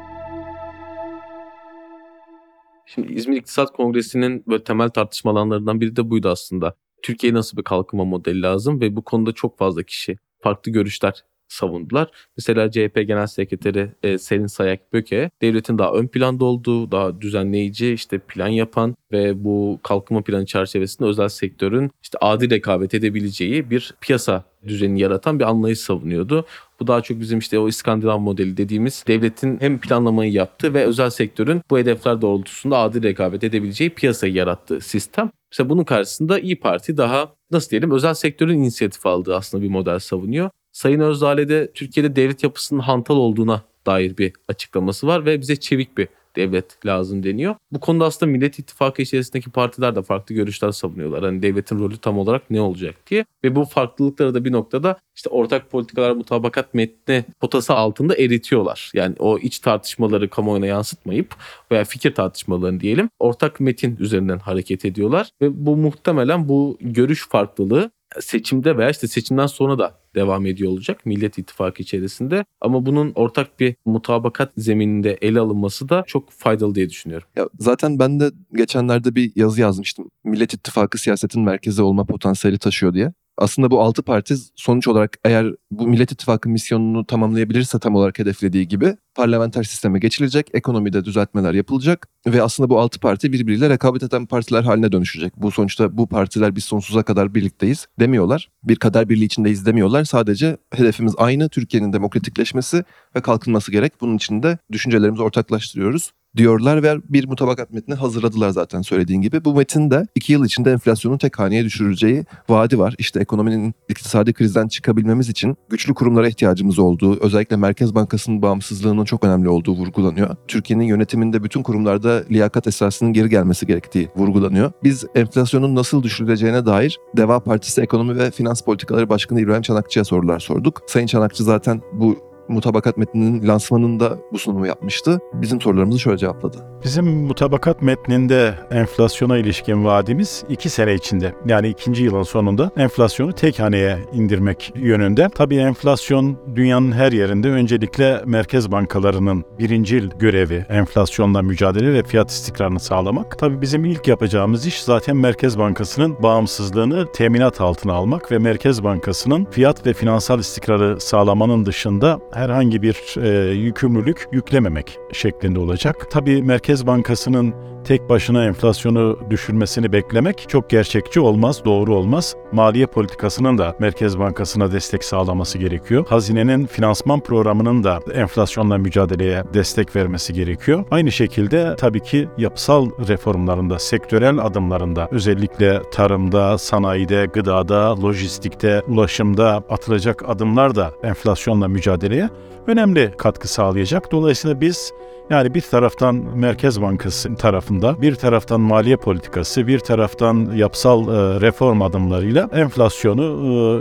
Şimdi 2.86 3.14
İzmir 3.14 3.38
İktisat 3.38 3.72
Kongresi'nin 3.72 4.44
böyle 4.48 4.64
temel 4.64 4.90
tartışma 4.90 5.32
alanlarından 5.32 5.82
biri 5.82 5.96
de 5.96 6.10
buydu 6.10 6.30
aslında. 6.30 6.76
Türkiye'ye 7.02 7.34
nasıl 7.34 7.58
bir 7.58 7.64
kalkınma 7.64 8.06
modeli 8.06 8.42
lazım 8.42 8.82
ve 8.82 8.96
bu 8.96 9.04
konuda 9.04 9.32
çok 9.32 9.58
fazla 9.58 9.84
kişi 9.84 10.18
farklı 10.40 10.72
görüşler 10.72 11.24
savundular. 11.48 12.12
Mesela 12.38 12.72
CHP 12.72 12.96
Genel 13.08 13.28
Sekreteri 13.28 13.92
e, 14.04 14.18
Selin 14.18 14.48
Sayak 14.48 14.94
Böke 14.94 15.30
devletin 15.42 15.78
daha 15.78 15.92
ön 15.94 16.08
planda 16.08 16.46
olduğu, 16.46 16.92
daha 16.92 17.22
düzenleyici, 17.22 17.94
işte 17.94 18.20
plan 18.20 18.48
yapan 18.48 18.96
ve 19.12 19.44
bu 19.44 19.80
kalkınma 19.84 20.22
planı 20.22 20.46
çerçevesinde 20.46 21.10
özel 21.10 21.30
sektörün 21.30 21.92
işte 22.04 22.18
adil 22.22 22.50
rekabet 22.50 22.94
edebileceği 22.94 23.70
bir 23.70 23.94
piyasa 24.02 24.44
düzeni 24.68 25.02
yaratan 25.02 25.40
bir 25.40 25.44
anlayış 25.44 25.80
savunuyordu. 25.80 26.46
Bu 26.80 26.88
daha 26.88 27.02
çok 27.02 27.20
bizim 27.20 27.40
işte 27.40 27.60
o 27.60 27.68
İskandinav 27.68 28.20
modeli 28.20 28.58
dediğimiz 28.58 29.04
devletin 29.08 29.58
hem 29.62 29.80
planlamayı 29.80 30.32
yaptığı 30.32 30.74
ve 30.74 30.84
özel 30.84 31.10
sektörün 31.10 31.62
bu 31.70 31.78
hedefler 31.78 32.22
doğrultusunda 32.22 32.78
adil 32.78 33.04
rekabet 33.04 33.44
edebileceği 33.44 33.90
piyasayı 33.90 34.34
yarattığı 34.34 34.82
sistem. 34.82 35.32
Mesela 35.52 35.70
bunun 35.70 35.84
karşısında 35.84 36.40
İyi 36.40 36.60
Parti 36.60 36.98
daha 36.98 37.34
nasıl 37.52 37.70
diyelim 37.70 37.92
özel 37.92 38.14
sektörün 38.14 38.58
inisiyatif 38.58 39.06
aldığı 39.06 39.36
aslında 39.36 39.64
bir 39.64 39.70
model 39.70 40.00
savunuyor. 40.00 40.50
Sayın 40.76 41.00
Özdağ'le 41.00 41.50
de 41.50 41.72
Türkiye'de 41.74 42.16
devlet 42.16 42.44
yapısının 42.44 42.80
hantal 42.80 43.16
olduğuna 43.16 43.62
dair 43.86 44.18
bir 44.18 44.34
açıklaması 44.48 45.08
var 45.08 45.26
ve 45.26 45.42
bize 45.42 45.56
çevik 45.56 45.98
bir 45.98 46.08
devlet 46.36 46.86
lazım 46.86 47.24
deniyor. 47.24 47.56
Bu 47.72 47.80
konuda 47.80 48.06
aslında 48.06 48.32
Millet 48.32 48.60
İttifakı 48.60 49.02
içerisindeki 49.02 49.50
partiler 49.50 49.96
de 49.96 50.02
farklı 50.02 50.36
görüşler 50.36 50.72
savunuyorlar. 50.72 51.24
Hani 51.24 51.42
devletin 51.42 51.80
rolü 51.80 51.98
tam 51.98 52.20
olarak 52.20 52.50
ne 52.50 52.62
olacak 52.62 52.96
diye. 53.10 53.26
Ve 53.44 53.56
bu 53.56 53.66
farklılıkları 53.66 54.34
da 54.34 54.46
bir 54.46 54.52
noktada 54.52 55.00
işte 55.16 55.30
ortak 55.30 55.72
politikalar 55.72 56.12
mutabakat 56.12 56.74
metni 56.74 57.26
potası 57.40 57.74
altında 57.74 58.16
eritiyorlar. 58.16 58.92
Yani 58.94 59.16
o 59.20 59.38
iç 59.38 59.60
tartışmaları 59.60 60.30
kamuoyuna 60.30 60.66
yansıtmayıp 60.66 61.36
veya 61.72 61.84
fikir 61.84 62.16
tartışmalarını 62.16 62.80
diyelim 62.80 63.10
ortak 63.20 63.60
metin 63.60 63.98
üzerinden 64.00 64.40
hareket 64.40 64.86
ediyorlar. 64.86 65.30
Ve 65.42 65.66
bu 65.66 65.78
muhtemelen 65.78 66.50
bu 66.50 66.78
görüş 66.82 67.28
farklılığı 67.30 67.92
seçimde 68.22 68.78
veya 68.78 68.90
işte 68.90 69.08
seçimden 69.08 69.48
sonra 69.48 69.80
da 69.80 70.00
devam 70.16 70.46
ediyor 70.46 70.72
olacak 70.72 71.06
Millet 71.06 71.38
İttifakı 71.38 71.84
içerisinde. 71.84 72.46
Ama 72.62 72.86
bunun 72.86 73.12
ortak 73.16 73.60
bir 73.60 73.76
mutabakat 73.86 74.52
zemininde 74.58 75.18
ele 75.22 75.40
alınması 75.40 75.90
da 75.90 76.04
çok 76.08 76.32
faydalı 76.32 76.76
diye 76.76 76.90
düşünüyorum. 76.90 77.28
Ya 77.36 77.50
zaten 77.60 78.00
ben 78.00 78.20
de 78.20 78.32
geçenlerde 78.54 79.16
bir 79.16 79.32
yazı 79.36 79.62
yazmıştım. 79.62 80.10
Millet 80.24 80.54
İttifakı 80.54 80.98
siyasetin 80.98 81.42
merkezi 81.42 81.82
olma 81.82 82.06
potansiyeli 82.06 82.60
taşıyor 82.60 82.94
diye 82.94 83.14
aslında 83.38 83.72
bu 83.72 83.82
altı 83.82 84.04
parti 84.04 84.36
sonuç 84.56 84.88
olarak 84.88 85.18
eğer 85.24 85.54
bu 85.72 85.88
Millet 85.88 86.12
İttifakı 86.12 86.50
misyonunu 86.50 87.06
tamamlayabilirse 87.06 87.80
tam 87.80 87.96
olarak 87.96 88.20
hedeflediği 88.20 88.68
gibi 88.68 88.98
parlamenter 89.16 89.64
sisteme 89.64 90.00
geçilecek, 90.00 90.48
ekonomide 90.54 91.06
düzeltmeler 91.06 91.54
yapılacak 91.54 92.08
ve 92.28 92.44
aslında 92.44 92.70
bu 92.70 92.80
altı 92.80 93.00
parti 93.00 93.34
birbiriyle 93.34 93.70
rekabet 93.70 94.04
eden 94.04 94.26
partiler 94.26 94.64
haline 94.64 94.92
dönüşecek. 94.92 95.34
Bu 95.38 95.52
sonuçta 95.52 95.98
bu 95.98 96.08
partiler 96.08 96.56
biz 96.56 96.64
sonsuza 96.64 97.04
kadar 97.04 97.36
birlikteyiz 97.36 97.88
demiyorlar. 98.00 98.50
Bir 98.64 98.76
kader 98.76 99.10
birliği 99.10 99.26
içindeyiz 99.26 99.66
demiyorlar. 99.66 100.04
Sadece 100.04 100.58
hedefimiz 100.74 101.14
aynı 101.18 101.50
Türkiye'nin 101.50 101.94
demokratikleşmesi 101.94 102.84
ve 103.16 103.22
kalkınması 103.22 103.72
gerek. 103.72 103.94
Bunun 104.02 104.16
için 104.16 104.44
de 104.44 104.58
düşüncelerimizi 104.72 105.24
ortaklaştırıyoruz 105.24 106.12
diyorlar 106.38 106.84
ve 106.84 106.96
bir 107.10 107.28
mutabakat 107.28 107.72
metni 107.72 107.96
hazırladılar 107.96 108.50
zaten 108.50 108.82
söylediğin 108.82 109.22
gibi. 109.22 109.46
Bu 109.46 109.56
metin 109.56 109.92
de 109.92 110.08
iki 110.16 110.34
yıl 110.34 110.46
içinde 110.46 110.72
enflasyonun 110.72 111.18
tek 111.18 111.40
haneye 111.40 111.64
düşürüleceği 111.64 112.26
vaadi 112.50 112.80
var. 112.80 112.96
İşte 112.98 113.20
ekonominin 113.20 113.74
iktisadi 113.90 114.34
krizden 114.34 114.68
çıkabilmemiz 114.68 115.30
için 115.30 115.58
güçlü 115.70 115.94
kurumlara 115.94 116.28
ihtiyacımız 116.28 116.80
olduğu, 116.80 117.20
özellikle 117.24 117.56
Merkez 117.56 117.96
Bankası'nın 117.96 118.42
bağımsızlığının 118.42 119.06
çok 119.06 119.24
önemli 119.24 119.50
olduğu 119.50 119.74
vurgulanıyor. 119.74 120.36
Türkiye'nin 120.48 120.84
yönetiminde 120.84 121.44
bütün 121.44 121.64
kurumlarda 121.64 122.24
liyakat 122.32 122.68
esasının 122.68 123.14
geri 123.14 123.30
gelmesi 123.30 123.68
gerektiği 123.68 124.10
vurgulanıyor. 124.16 124.72
Biz 124.84 125.06
enflasyonun 125.16 125.76
nasıl 125.76 126.04
düşürüleceğine 126.04 126.66
dair 126.66 127.00
Deva 127.18 127.40
Partisi 127.40 127.82
Ekonomi 127.82 128.18
ve 128.18 128.32
Finans 128.32 128.62
Politikaları 128.62 129.10
Başkanı 129.10 129.42
İbrahim 129.42 129.62
Çanakçı'ya 129.62 130.04
sorular 130.04 130.40
sorduk. 130.40 130.82
Sayın 130.88 131.08
Çanakçı 131.08 131.44
zaten 131.44 131.82
bu 131.94 132.35
mutabakat 132.48 132.98
metninin 132.98 133.48
lansmanında 133.48 134.18
bu 134.32 134.38
sunumu 134.38 134.68
yapmıştı. 134.68 135.20
Bizim 135.34 135.62
sorularımızı 135.62 136.00
şöyle 136.00 136.18
cevapladı. 136.18 136.58
Bizim 136.84 137.06
mutabakat 137.06 137.82
metninde 137.82 138.54
enflasyona 138.72 139.38
ilişkin 139.38 139.86
vaadimiz 139.86 140.44
iki 140.50 140.70
sene 140.70 140.94
içinde 140.94 141.34
yani 141.46 141.68
ikinci 141.68 142.04
yılın 142.04 142.24
sonunda 142.24 142.72
enflasyonu 142.78 143.34
tek 143.34 143.60
haneye 143.60 143.98
indirmek 144.14 144.74
yönünde. 144.76 145.30
Tabii 145.36 145.56
enflasyon 145.56 146.38
dünyanın 146.56 146.92
her 146.92 147.12
yerinde 147.12 147.50
öncelikle 147.50 148.22
merkez 148.26 148.72
bankalarının 148.72 149.46
birincil 149.60 150.10
görevi 150.20 150.66
enflasyonla 150.70 151.42
mücadele 151.42 151.94
ve 151.94 152.04
fiyat 152.04 152.32
istikrarını 152.32 152.80
sağlamak. 152.80 153.40
Tabii 153.40 153.62
bizim 153.62 153.86
ilk 153.86 154.08
yapacağımız 154.08 154.66
iş 154.66 154.84
zaten 154.84 155.18
Merkez 155.18 155.60
Bankası'nın 155.60 156.24
bağımsızlığını 156.24 157.12
teminat 157.12 157.62
altına 157.62 157.94
almak 157.94 158.32
ve 158.32 158.38
Merkez 158.38 158.84
Bankası'nın 158.84 159.46
fiyat 159.46 159.88
ve 159.88 159.94
finansal 159.94 160.40
istikrarı 160.40 161.02
sağlamanın 161.02 161.66
dışında 161.66 162.20
herhangi 162.36 162.82
bir 162.82 163.16
e, 163.22 163.54
yükümlülük 163.54 164.28
yüklememek 164.32 165.00
şeklinde 165.12 165.60
olacak. 165.60 166.08
Tabii 166.12 166.44
Merkez 166.44 166.88
Bankası'nın 166.88 167.54
tek 167.86 168.10
başına 168.10 168.46
enflasyonu 168.46 169.20
düşürmesini 169.30 169.92
beklemek 169.92 170.46
çok 170.50 170.70
gerçekçi 170.70 171.20
olmaz, 171.20 171.66
doğru 171.66 171.96
olmaz. 171.96 172.36
Maliye 172.52 172.86
politikasının 172.86 173.58
da 173.58 173.76
Merkez 173.80 174.20
Bankası'na 174.20 174.72
destek 174.72 175.04
sağlaması 175.04 175.58
gerekiyor. 175.58 176.06
Hazinenin 176.10 176.66
finansman 176.66 177.20
programının 177.20 177.84
da 177.84 178.00
enflasyonla 178.14 178.78
mücadeleye 178.78 179.44
destek 179.54 179.96
vermesi 179.96 180.34
gerekiyor. 180.34 180.86
Aynı 180.92 181.12
şekilde 181.12 181.76
tabii 181.76 182.04
ki 182.04 182.28
yapısal 182.38 182.90
reformlarında, 183.08 183.80
sektörel 183.80 184.38
adımlarında 184.38 185.08
özellikle 185.12 185.82
tarımda, 185.92 186.58
sanayide, 186.58 187.26
gıdada, 187.26 188.02
lojistikte, 188.02 188.82
ulaşımda 188.88 189.64
atılacak 189.70 190.30
adımlar 190.30 190.76
da 190.76 190.92
enflasyonla 191.04 191.68
mücadeleye 191.68 192.30
önemli 192.68 193.14
katkı 193.18 193.48
sağlayacak. 193.48 194.12
Dolayısıyla 194.12 194.62
biz 194.62 194.94
yani 195.30 195.54
bir 195.54 195.62
taraftan 195.62 196.16
Merkez 196.16 196.82
Bankası 196.82 197.36
tarafında, 197.80 198.02
bir 198.02 198.16
taraftan 198.16 198.62
maliye 198.62 198.98
politikası, 198.98 199.68
bir 199.68 199.80
taraftan 199.80 200.52
yapısal 200.56 201.08
e, 201.08 201.42
reform 201.42 201.82
adımlarıyla 201.82 202.50
enflasyonu 202.54 203.24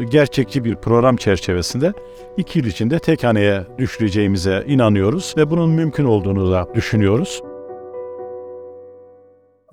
e, 0.03 0.05
gerçekçi 0.05 0.65
bir 0.65 0.77
program 0.77 1.17
çerçevesinde 1.17 1.93
iki 2.37 2.59
yıl 2.59 2.67
içinde 2.67 2.99
tek 2.99 3.25
haneye 3.25 3.65
düşüreceğimize 3.79 4.65
inanıyoruz 4.67 5.35
ve 5.37 5.51
bunun 5.51 5.71
mümkün 5.71 6.05
olduğunu 6.05 6.53
da 6.53 6.69
düşünüyoruz. 6.75 7.43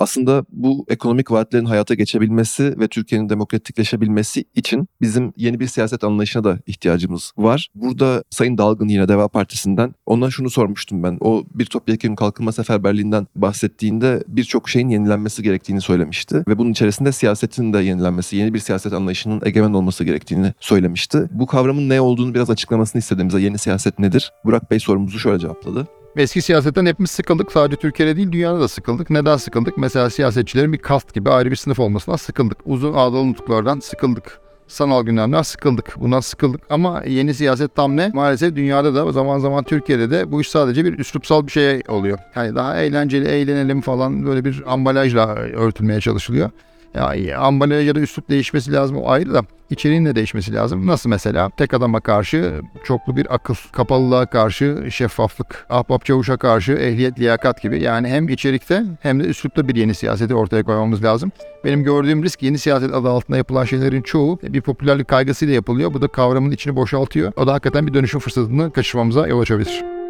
Aslında 0.01 0.45
bu 0.51 0.85
ekonomik 0.87 1.31
vaatlerin 1.31 1.65
hayata 1.65 1.93
geçebilmesi 1.93 2.79
ve 2.79 2.87
Türkiye'nin 2.87 3.29
demokratikleşebilmesi 3.29 4.45
için 4.55 4.87
bizim 5.01 5.33
yeni 5.37 5.59
bir 5.59 5.67
siyaset 5.67 6.03
anlayışına 6.03 6.43
da 6.43 6.59
ihtiyacımız 6.67 7.33
var. 7.37 7.69
Burada 7.75 8.23
Sayın 8.29 8.57
Dalgın 8.57 8.87
yine 8.87 9.07
Deva 9.07 9.27
Partisi'nden 9.27 9.93
ona 10.05 10.29
şunu 10.29 10.49
sormuştum 10.49 11.03
ben. 11.03 11.17
O 11.19 11.43
bir 11.53 11.65
topyekun 11.65 12.15
kalkınma 12.15 12.51
seferberliğinden 12.51 13.27
bahsettiğinde 13.35 14.23
birçok 14.27 14.69
şeyin 14.69 14.89
yenilenmesi 14.89 15.43
gerektiğini 15.43 15.81
söylemişti. 15.81 16.43
Ve 16.47 16.57
bunun 16.57 16.71
içerisinde 16.71 17.11
siyasetin 17.11 17.73
de 17.73 17.79
yenilenmesi, 17.79 18.35
yeni 18.35 18.53
bir 18.53 18.59
siyaset 18.59 18.93
anlayışının 18.93 19.41
egemen 19.45 19.73
olması 19.73 20.03
gerektiğini 20.03 20.53
söylemişti. 20.59 21.29
Bu 21.31 21.45
kavramın 21.45 21.89
ne 21.89 22.01
olduğunu 22.01 22.33
biraz 22.33 22.49
açıklamasını 22.49 22.99
istediğimizde 22.99 23.41
yeni 23.41 23.57
siyaset 23.57 23.99
nedir? 23.99 24.31
Burak 24.45 24.71
Bey 24.71 24.79
sorumuzu 24.79 25.19
şöyle 25.19 25.39
cevapladı. 25.39 25.87
Eski 26.15 26.41
siyasetten 26.41 26.85
hepimiz 26.85 27.11
sıkıldık. 27.11 27.51
Sadece 27.51 27.75
Türkiye'de 27.77 28.15
değil 28.15 28.31
dünyada 28.31 28.59
da 28.59 28.67
sıkıldık. 28.67 29.09
Neden 29.09 29.37
sıkıldık? 29.37 29.77
Mesela 29.77 30.09
siyasetçilerin 30.09 30.73
bir 30.73 30.77
kast 30.77 31.13
gibi 31.13 31.29
ayrı 31.29 31.51
bir 31.51 31.55
sınıf 31.55 31.79
olmasından 31.79 32.17
sıkıldık. 32.17 32.57
Uzun 32.65 32.93
ağdalı 32.93 33.27
nutuklardan 33.29 33.79
sıkıldık. 33.79 34.39
Sanal 34.67 35.03
gündemden 35.03 35.41
sıkıldık. 35.41 35.93
Bundan 35.99 36.19
sıkıldık. 36.19 36.61
Ama 36.69 37.03
yeni 37.07 37.33
siyaset 37.33 37.75
tam 37.75 37.97
ne? 37.97 38.11
Maalesef 38.13 38.55
dünyada 38.55 38.95
da 38.95 39.11
zaman 39.11 39.39
zaman 39.39 39.63
Türkiye'de 39.63 40.11
de 40.11 40.31
bu 40.31 40.41
iş 40.41 40.49
sadece 40.49 40.85
bir 40.85 40.99
üslupsal 40.99 41.47
bir 41.47 41.51
şey 41.51 41.81
oluyor. 41.87 42.17
Yani 42.35 42.55
daha 42.55 42.77
eğlenceli, 42.77 43.27
eğlenelim 43.27 43.81
falan 43.81 44.25
böyle 44.25 44.45
bir 44.45 44.63
ambalajla 44.67 45.35
örtülmeye 45.35 46.01
çalışılıyor. 46.01 46.49
Ya 46.95 47.39
ambalaj 47.39 47.87
ya 47.87 47.95
da 47.95 47.99
üslup 47.99 48.29
değişmesi 48.29 48.73
lazım 48.73 48.97
o 48.97 49.09
ayrı 49.09 49.33
da 49.33 49.41
içeriğin 49.69 50.05
de 50.05 50.15
değişmesi 50.15 50.53
lazım. 50.53 50.87
Nasıl 50.87 51.09
mesela? 51.09 51.49
Tek 51.49 51.73
adama 51.73 51.99
karşı 51.99 52.61
çoklu 52.83 53.15
bir 53.15 53.35
akıl, 53.35 53.55
kapalılığa 53.71 54.25
karşı 54.25 54.87
şeffaflık, 54.91 55.65
ahbap 55.69 56.05
çavuşa 56.05 56.37
karşı 56.37 56.71
ehliyet, 56.71 57.19
liyakat 57.19 57.61
gibi. 57.61 57.81
Yani 57.81 58.07
hem 58.07 58.29
içerikte 58.29 58.83
hem 59.01 59.19
de 59.19 59.23
üslupta 59.23 59.67
bir 59.67 59.75
yeni 59.75 59.93
siyaseti 59.93 60.35
ortaya 60.35 60.63
koymamız 60.63 61.03
lazım. 61.03 61.31
Benim 61.65 61.83
gördüğüm 61.83 62.23
risk 62.23 62.43
yeni 62.43 62.57
siyaset 62.57 62.93
adı 62.93 63.09
altında 63.09 63.37
yapılan 63.37 63.65
şeylerin 63.65 64.01
çoğu 64.01 64.39
bir 64.43 64.61
popülerlik 64.61 65.07
kaygısıyla 65.07 65.53
yapılıyor. 65.53 65.93
Bu 65.93 66.01
da 66.01 66.07
kavramın 66.07 66.51
içini 66.51 66.75
boşaltıyor. 66.75 67.31
O 67.35 67.47
da 67.47 67.53
hakikaten 67.53 67.87
bir 67.87 67.93
dönüşüm 67.93 68.19
fırsatını 68.19 68.71
kaçırmamıza 68.71 69.27
yol 69.27 69.41
açabilir. 69.41 70.00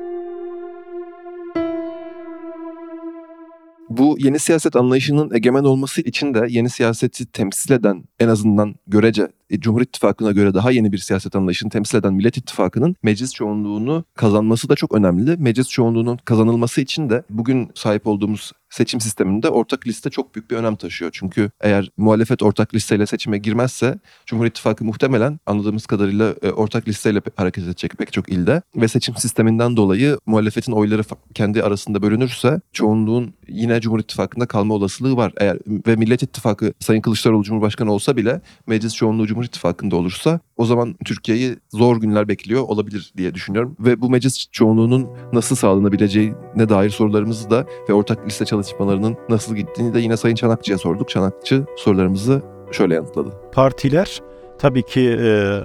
Bu 3.97 4.17
yeni 4.19 4.39
siyaset 4.39 4.75
anlayışının 4.75 5.33
egemen 5.33 5.63
olması 5.63 6.01
için 6.01 6.33
de 6.33 6.45
yeni 6.49 6.69
siyaseti 6.69 7.25
temsil 7.25 7.71
eden 7.71 8.03
en 8.19 8.27
azından 8.27 8.75
görece 8.87 9.27
e, 9.49 9.59
Cumhur 9.59 9.81
İttifakı'na 9.81 10.31
göre 10.31 10.53
daha 10.53 10.71
yeni 10.71 10.91
bir 10.91 10.97
siyaset 10.97 11.35
anlayışını 11.35 11.69
temsil 11.69 11.97
eden 11.97 12.13
Millet 12.13 12.37
İttifakı'nın 12.37 12.95
meclis 13.03 13.33
çoğunluğunu 13.33 14.05
kazanması 14.15 14.69
da 14.69 14.75
çok 14.75 14.93
önemli. 14.93 15.37
Meclis 15.37 15.69
çoğunluğunun 15.69 16.17
kazanılması 16.25 16.81
için 16.81 17.09
de 17.09 17.23
bugün 17.29 17.71
sahip 17.75 18.07
olduğumuz 18.07 18.51
seçim 18.71 19.01
sisteminde 19.01 19.49
ortak 19.49 19.87
liste 19.87 20.09
çok 20.09 20.35
büyük 20.35 20.51
bir 20.51 20.55
önem 20.55 20.75
taşıyor. 20.75 21.11
Çünkü 21.13 21.51
eğer 21.61 21.89
muhalefet 21.97 22.43
ortak 22.43 22.75
listeyle 22.75 23.05
seçime 23.05 23.37
girmezse 23.37 23.99
Cumhur 24.25 24.45
İttifakı 24.45 24.85
muhtemelen 24.85 25.39
anladığımız 25.45 25.85
kadarıyla 25.85 26.35
e, 26.41 26.49
ortak 26.49 26.87
listeyle 26.87 27.21
hareket 27.35 27.63
edecek 27.63 27.91
pek 27.97 28.13
çok 28.13 28.29
ilde 28.29 28.61
ve 28.75 28.87
seçim 28.87 29.15
sisteminden 29.15 29.77
dolayı 29.77 30.17
muhalefetin 30.25 30.71
oyları 30.71 31.01
kendi 31.33 31.63
arasında 31.63 32.01
bölünürse 32.01 32.61
çoğunluğun 32.73 33.33
yine 33.47 33.81
Cumhur 33.81 33.99
İttifakı'nda 33.99 34.45
kalma 34.45 34.73
olasılığı 34.73 35.17
var. 35.17 35.33
Eğer 35.37 35.57
ve 35.87 35.95
Millet 35.95 36.23
İttifakı 36.23 36.73
Sayın 36.79 37.01
Kılıçdaroğlu 37.01 37.43
Cumhurbaşkanı 37.43 37.93
olsa 37.93 38.17
bile 38.17 38.41
meclis 38.67 38.95
çoğunluğu 38.95 39.27
Cumhur 39.27 39.43
İttifakı'nda 39.43 39.95
olursa 39.95 40.39
o 40.57 40.65
zaman 40.65 40.95
Türkiye'yi 41.05 41.55
zor 41.69 42.01
günler 42.01 42.27
bekliyor 42.27 42.61
olabilir 42.61 43.13
diye 43.17 43.33
düşünüyorum. 43.33 43.75
Ve 43.79 44.01
bu 44.01 44.09
meclis 44.09 44.47
çoğunluğunun 44.51 45.07
nasıl 45.33 45.55
sağlanabileceğine 45.55 46.69
dair 46.69 46.89
sorularımızı 46.89 47.49
da 47.49 47.65
ve 47.89 47.93
ortak 47.93 48.27
liste 48.27 48.45
çalışmalarının 48.63 49.17
nasıl 49.29 49.55
gittiğini 49.55 49.93
de 49.93 49.99
yine 49.99 50.17
Sayın 50.17 50.35
Çanakçı'ya 50.35 50.77
sorduk. 50.77 51.09
Çanakçı 51.09 51.65
sorularımızı 51.77 52.41
şöyle 52.71 52.95
yanıtladı. 52.95 53.29
Partiler 53.51 54.21
tabii 54.61 54.83
ki 54.83 55.17
e, 55.19 55.59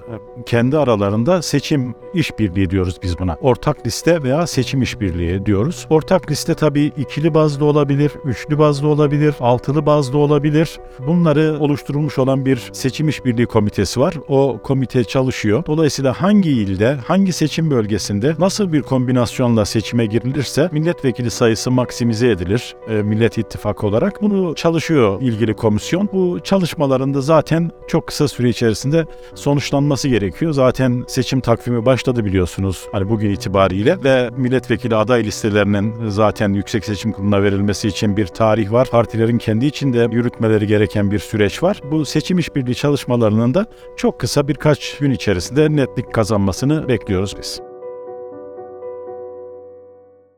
kendi 0.46 0.78
aralarında 0.78 1.42
seçim 1.42 1.94
işbirliği 2.14 2.70
diyoruz 2.70 2.96
biz 3.02 3.18
buna. 3.18 3.36
Ortak 3.40 3.86
liste 3.86 4.22
veya 4.22 4.46
seçim 4.46 4.82
işbirliği 4.82 5.46
diyoruz. 5.46 5.86
Ortak 5.90 6.30
liste 6.30 6.54
tabii 6.54 6.92
ikili 6.96 7.34
bazlı 7.34 7.64
olabilir, 7.64 8.12
üçlü 8.24 8.58
bazlı 8.58 8.88
olabilir, 8.88 9.34
altılı 9.40 9.86
bazlı 9.86 10.18
olabilir. 10.18 10.78
Bunları 11.06 11.56
oluşturulmuş 11.60 12.18
olan 12.18 12.46
bir 12.46 12.70
seçim 12.72 13.08
işbirliği 13.08 13.46
komitesi 13.46 14.00
var. 14.00 14.14
O 14.28 14.60
komite 14.62 15.04
çalışıyor. 15.04 15.66
Dolayısıyla 15.66 16.22
hangi 16.22 16.50
ilde, 16.50 16.98
hangi 17.06 17.32
seçim 17.32 17.70
bölgesinde 17.70 18.34
nasıl 18.38 18.72
bir 18.72 18.82
kombinasyonla 18.82 19.64
seçime 19.64 20.06
girilirse 20.06 20.68
milletvekili 20.72 21.30
sayısı 21.30 21.70
maksimize 21.70 22.28
edilir 22.30 22.76
e, 22.88 23.02
Millet 23.02 23.38
İttifakı 23.38 23.86
olarak. 23.86 24.22
Bunu 24.22 24.54
çalışıyor 24.54 25.20
ilgili 25.20 25.54
komisyon. 25.54 26.08
Bu 26.12 26.40
çalışmalarında 26.44 27.20
zaten 27.20 27.70
çok 27.88 28.06
kısa 28.06 28.28
süre 28.28 28.48
içerisinde 28.48 28.85
sonuçlanması 29.34 30.08
gerekiyor. 30.08 30.52
Zaten 30.52 31.04
seçim 31.08 31.40
takvimi 31.40 31.86
başladı 31.86 32.24
biliyorsunuz 32.24 32.88
hani 32.92 33.08
bugün 33.08 33.30
itibariyle 33.30 34.04
ve 34.04 34.30
milletvekili 34.36 34.96
aday 34.96 35.24
listelerinin 35.24 36.08
zaten 36.08 36.52
Yüksek 36.52 36.84
Seçim 36.84 37.12
Kurulu'na 37.12 37.42
verilmesi 37.42 37.88
için 37.88 38.16
bir 38.16 38.26
tarih 38.26 38.72
var. 38.72 38.88
Partilerin 38.90 39.38
kendi 39.38 39.66
içinde 39.66 40.08
yürütmeleri 40.12 40.66
gereken 40.66 41.10
bir 41.10 41.18
süreç 41.18 41.62
var. 41.62 41.80
Bu 41.90 42.04
seçim 42.04 42.38
işbirliği 42.38 42.74
çalışmalarının 42.74 43.54
da 43.54 43.66
çok 43.96 44.20
kısa 44.20 44.48
birkaç 44.48 44.98
gün 44.98 45.10
içerisinde 45.10 45.76
netlik 45.76 46.14
kazanmasını 46.14 46.88
bekliyoruz 46.88 47.34
biz. 47.38 47.60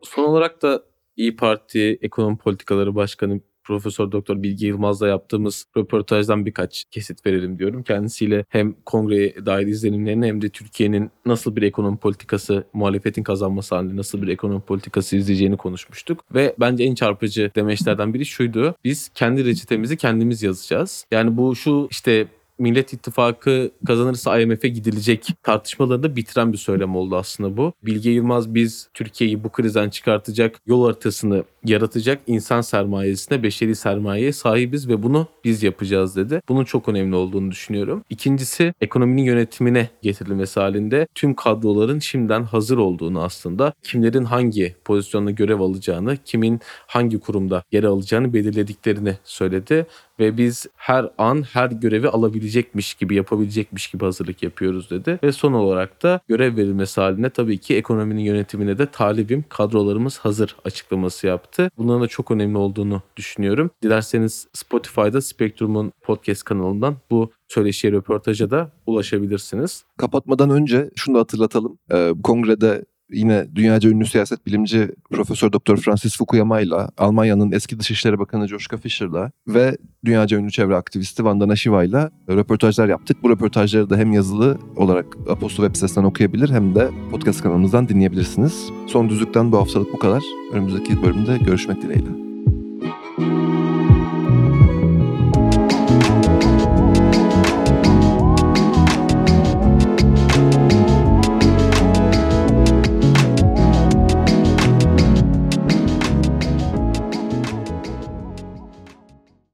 Son 0.02 0.24
olarak 0.24 0.62
da 0.62 0.82
İyi 1.16 1.36
Parti 1.36 1.98
Ekonomi 2.02 2.38
Politikaları 2.38 2.94
Başkanı 2.94 3.40
Profesör 3.68 4.12
Doktor 4.12 4.42
Bilge 4.42 4.66
Yılmaz'la 4.66 5.08
yaptığımız 5.08 5.64
röportajdan 5.76 6.46
birkaç 6.46 6.84
kesit 6.90 7.26
verelim 7.26 7.58
diyorum. 7.58 7.82
Kendisiyle 7.82 8.44
hem 8.48 8.74
kongreye 8.86 9.46
dair 9.46 9.66
izlenimlerini 9.66 10.26
hem 10.26 10.42
de 10.42 10.48
Türkiye'nin 10.48 11.10
nasıl 11.26 11.56
bir 11.56 11.62
ekonomi 11.62 11.96
politikası, 11.96 12.64
muhalefetin 12.72 13.22
kazanması 13.22 13.74
halinde 13.74 13.96
nasıl 13.96 14.22
bir 14.22 14.28
ekonomi 14.28 14.60
politikası 14.60 15.16
izleyeceğini 15.16 15.56
konuşmuştuk. 15.56 16.24
Ve 16.34 16.54
bence 16.60 16.84
en 16.84 16.94
çarpıcı 16.94 17.50
demeçlerden 17.56 18.14
biri 18.14 18.26
şuydu. 18.26 18.74
Biz 18.84 19.08
kendi 19.14 19.44
reçetemizi 19.44 19.96
kendimiz 19.96 20.42
yazacağız. 20.42 21.06
Yani 21.10 21.36
bu 21.36 21.56
şu 21.56 21.88
işte 21.90 22.26
Millet 22.58 22.92
İttifakı 22.92 23.70
kazanırsa 23.86 24.40
IMF'e 24.40 24.68
gidilecek 24.68 25.26
tartışmalarını 25.42 26.02
da 26.02 26.16
bitiren 26.16 26.52
bir 26.52 26.58
söylem 26.58 26.96
oldu 26.96 27.16
aslında 27.16 27.56
bu. 27.56 27.72
Bilge 27.82 28.10
Yılmaz 28.10 28.54
biz 28.54 28.88
Türkiye'yi 28.94 29.44
bu 29.44 29.48
krizden 29.48 29.90
çıkartacak 29.90 30.60
yol 30.66 30.84
haritasını 30.84 31.44
yaratacak 31.64 32.20
insan 32.26 32.60
sermayesine, 32.60 33.42
beşeri 33.42 33.74
sermayeye 33.76 34.32
sahibiz 34.32 34.88
ve 34.88 35.02
bunu 35.02 35.26
biz 35.44 35.62
yapacağız 35.62 36.16
dedi. 36.16 36.42
Bunun 36.48 36.64
çok 36.64 36.88
önemli 36.88 37.16
olduğunu 37.16 37.50
düşünüyorum. 37.50 38.04
İkincisi 38.10 38.74
ekonominin 38.80 39.22
yönetimine 39.22 39.88
getirilmesi 40.02 40.60
halinde 40.60 41.06
tüm 41.14 41.34
kadroların 41.34 41.98
şimdiden 41.98 42.42
hazır 42.42 42.78
olduğunu 42.78 43.22
aslında 43.22 43.72
kimlerin 43.82 44.24
hangi 44.24 44.76
pozisyonda 44.84 45.30
görev 45.30 45.60
alacağını, 45.60 46.16
kimin 46.24 46.60
hangi 46.86 47.20
kurumda 47.20 47.62
yer 47.72 47.84
alacağını 47.84 48.34
belirlediklerini 48.34 49.14
söyledi 49.24 49.86
ve 50.20 50.36
biz 50.36 50.66
her 50.76 51.10
an 51.18 51.42
her 51.42 51.70
görevi 51.70 52.08
alabilecekmiş 52.08 52.94
gibi 52.94 53.14
yapabilecekmiş 53.14 53.86
gibi 53.86 54.04
hazırlık 54.04 54.42
yapıyoruz 54.42 54.90
dedi. 54.90 55.18
Ve 55.22 55.32
son 55.32 55.52
olarak 55.52 56.02
da 56.02 56.20
görev 56.28 56.56
verilmesi 56.56 57.00
halinde 57.00 57.30
tabii 57.30 57.58
ki 57.58 57.76
ekonominin 57.76 58.20
yönetimine 58.22 58.78
de 58.78 58.86
talibim 58.86 59.44
kadrolarımız 59.48 60.18
hazır 60.18 60.56
açıklaması 60.64 61.26
yaptı. 61.26 61.70
Bunların 61.78 62.02
da 62.02 62.06
çok 62.06 62.30
önemli 62.30 62.58
olduğunu 62.58 63.02
düşünüyorum. 63.16 63.70
Dilerseniz 63.82 64.48
Spotify'da 64.52 65.20
Spektrum'un 65.20 65.92
podcast 66.02 66.42
kanalından 66.42 66.96
bu 67.10 67.30
söyleşiye 67.48 67.92
röportaja 67.92 68.50
da 68.50 68.70
ulaşabilirsiniz. 68.86 69.84
Kapatmadan 69.96 70.50
önce 70.50 70.90
şunu 70.96 71.14
da 71.14 71.20
hatırlatalım. 71.20 71.78
Ee, 71.92 72.12
kongrede 72.22 72.84
yine 73.10 73.46
dünyaca 73.54 73.90
ünlü 73.90 74.06
siyaset 74.06 74.46
bilimci 74.46 74.90
Profesör 75.10 75.52
Doktor 75.52 75.76
Francis 75.76 76.16
Fukuyama 76.16 76.60
ile 76.60 76.74
Almanya'nın 76.98 77.52
eski 77.52 77.78
Dışişleri 77.78 78.18
Bakanı 78.18 78.48
Joschka 78.48 78.76
Fischer'la 78.76 79.30
ve 79.48 79.76
dünyaca 80.04 80.38
ünlü 80.38 80.50
çevre 80.50 80.76
aktivisti 80.76 81.24
Vandana 81.24 81.56
Shiva 81.56 81.84
ile 81.84 82.10
röportajlar 82.28 82.88
yaptık. 82.88 83.22
Bu 83.22 83.30
röportajları 83.30 83.90
da 83.90 83.96
hem 83.96 84.12
yazılı 84.12 84.58
olarak 84.76 85.06
Aposto 85.30 85.62
web 85.62 85.74
sitesinden 85.74 86.06
okuyabilir 86.06 86.50
hem 86.50 86.74
de 86.74 86.90
podcast 87.10 87.42
kanalımızdan 87.42 87.88
dinleyebilirsiniz. 87.88 88.70
Son 88.86 89.08
düzlükten 89.08 89.52
bu 89.52 89.58
haftalık 89.58 89.92
bu 89.92 89.98
kadar. 89.98 90.22
Önümüzdeki 90.52 91.02
bölümde 91.02 91.38
görüşmek 91.38 91.82
dileğiyle. 91.82 92.08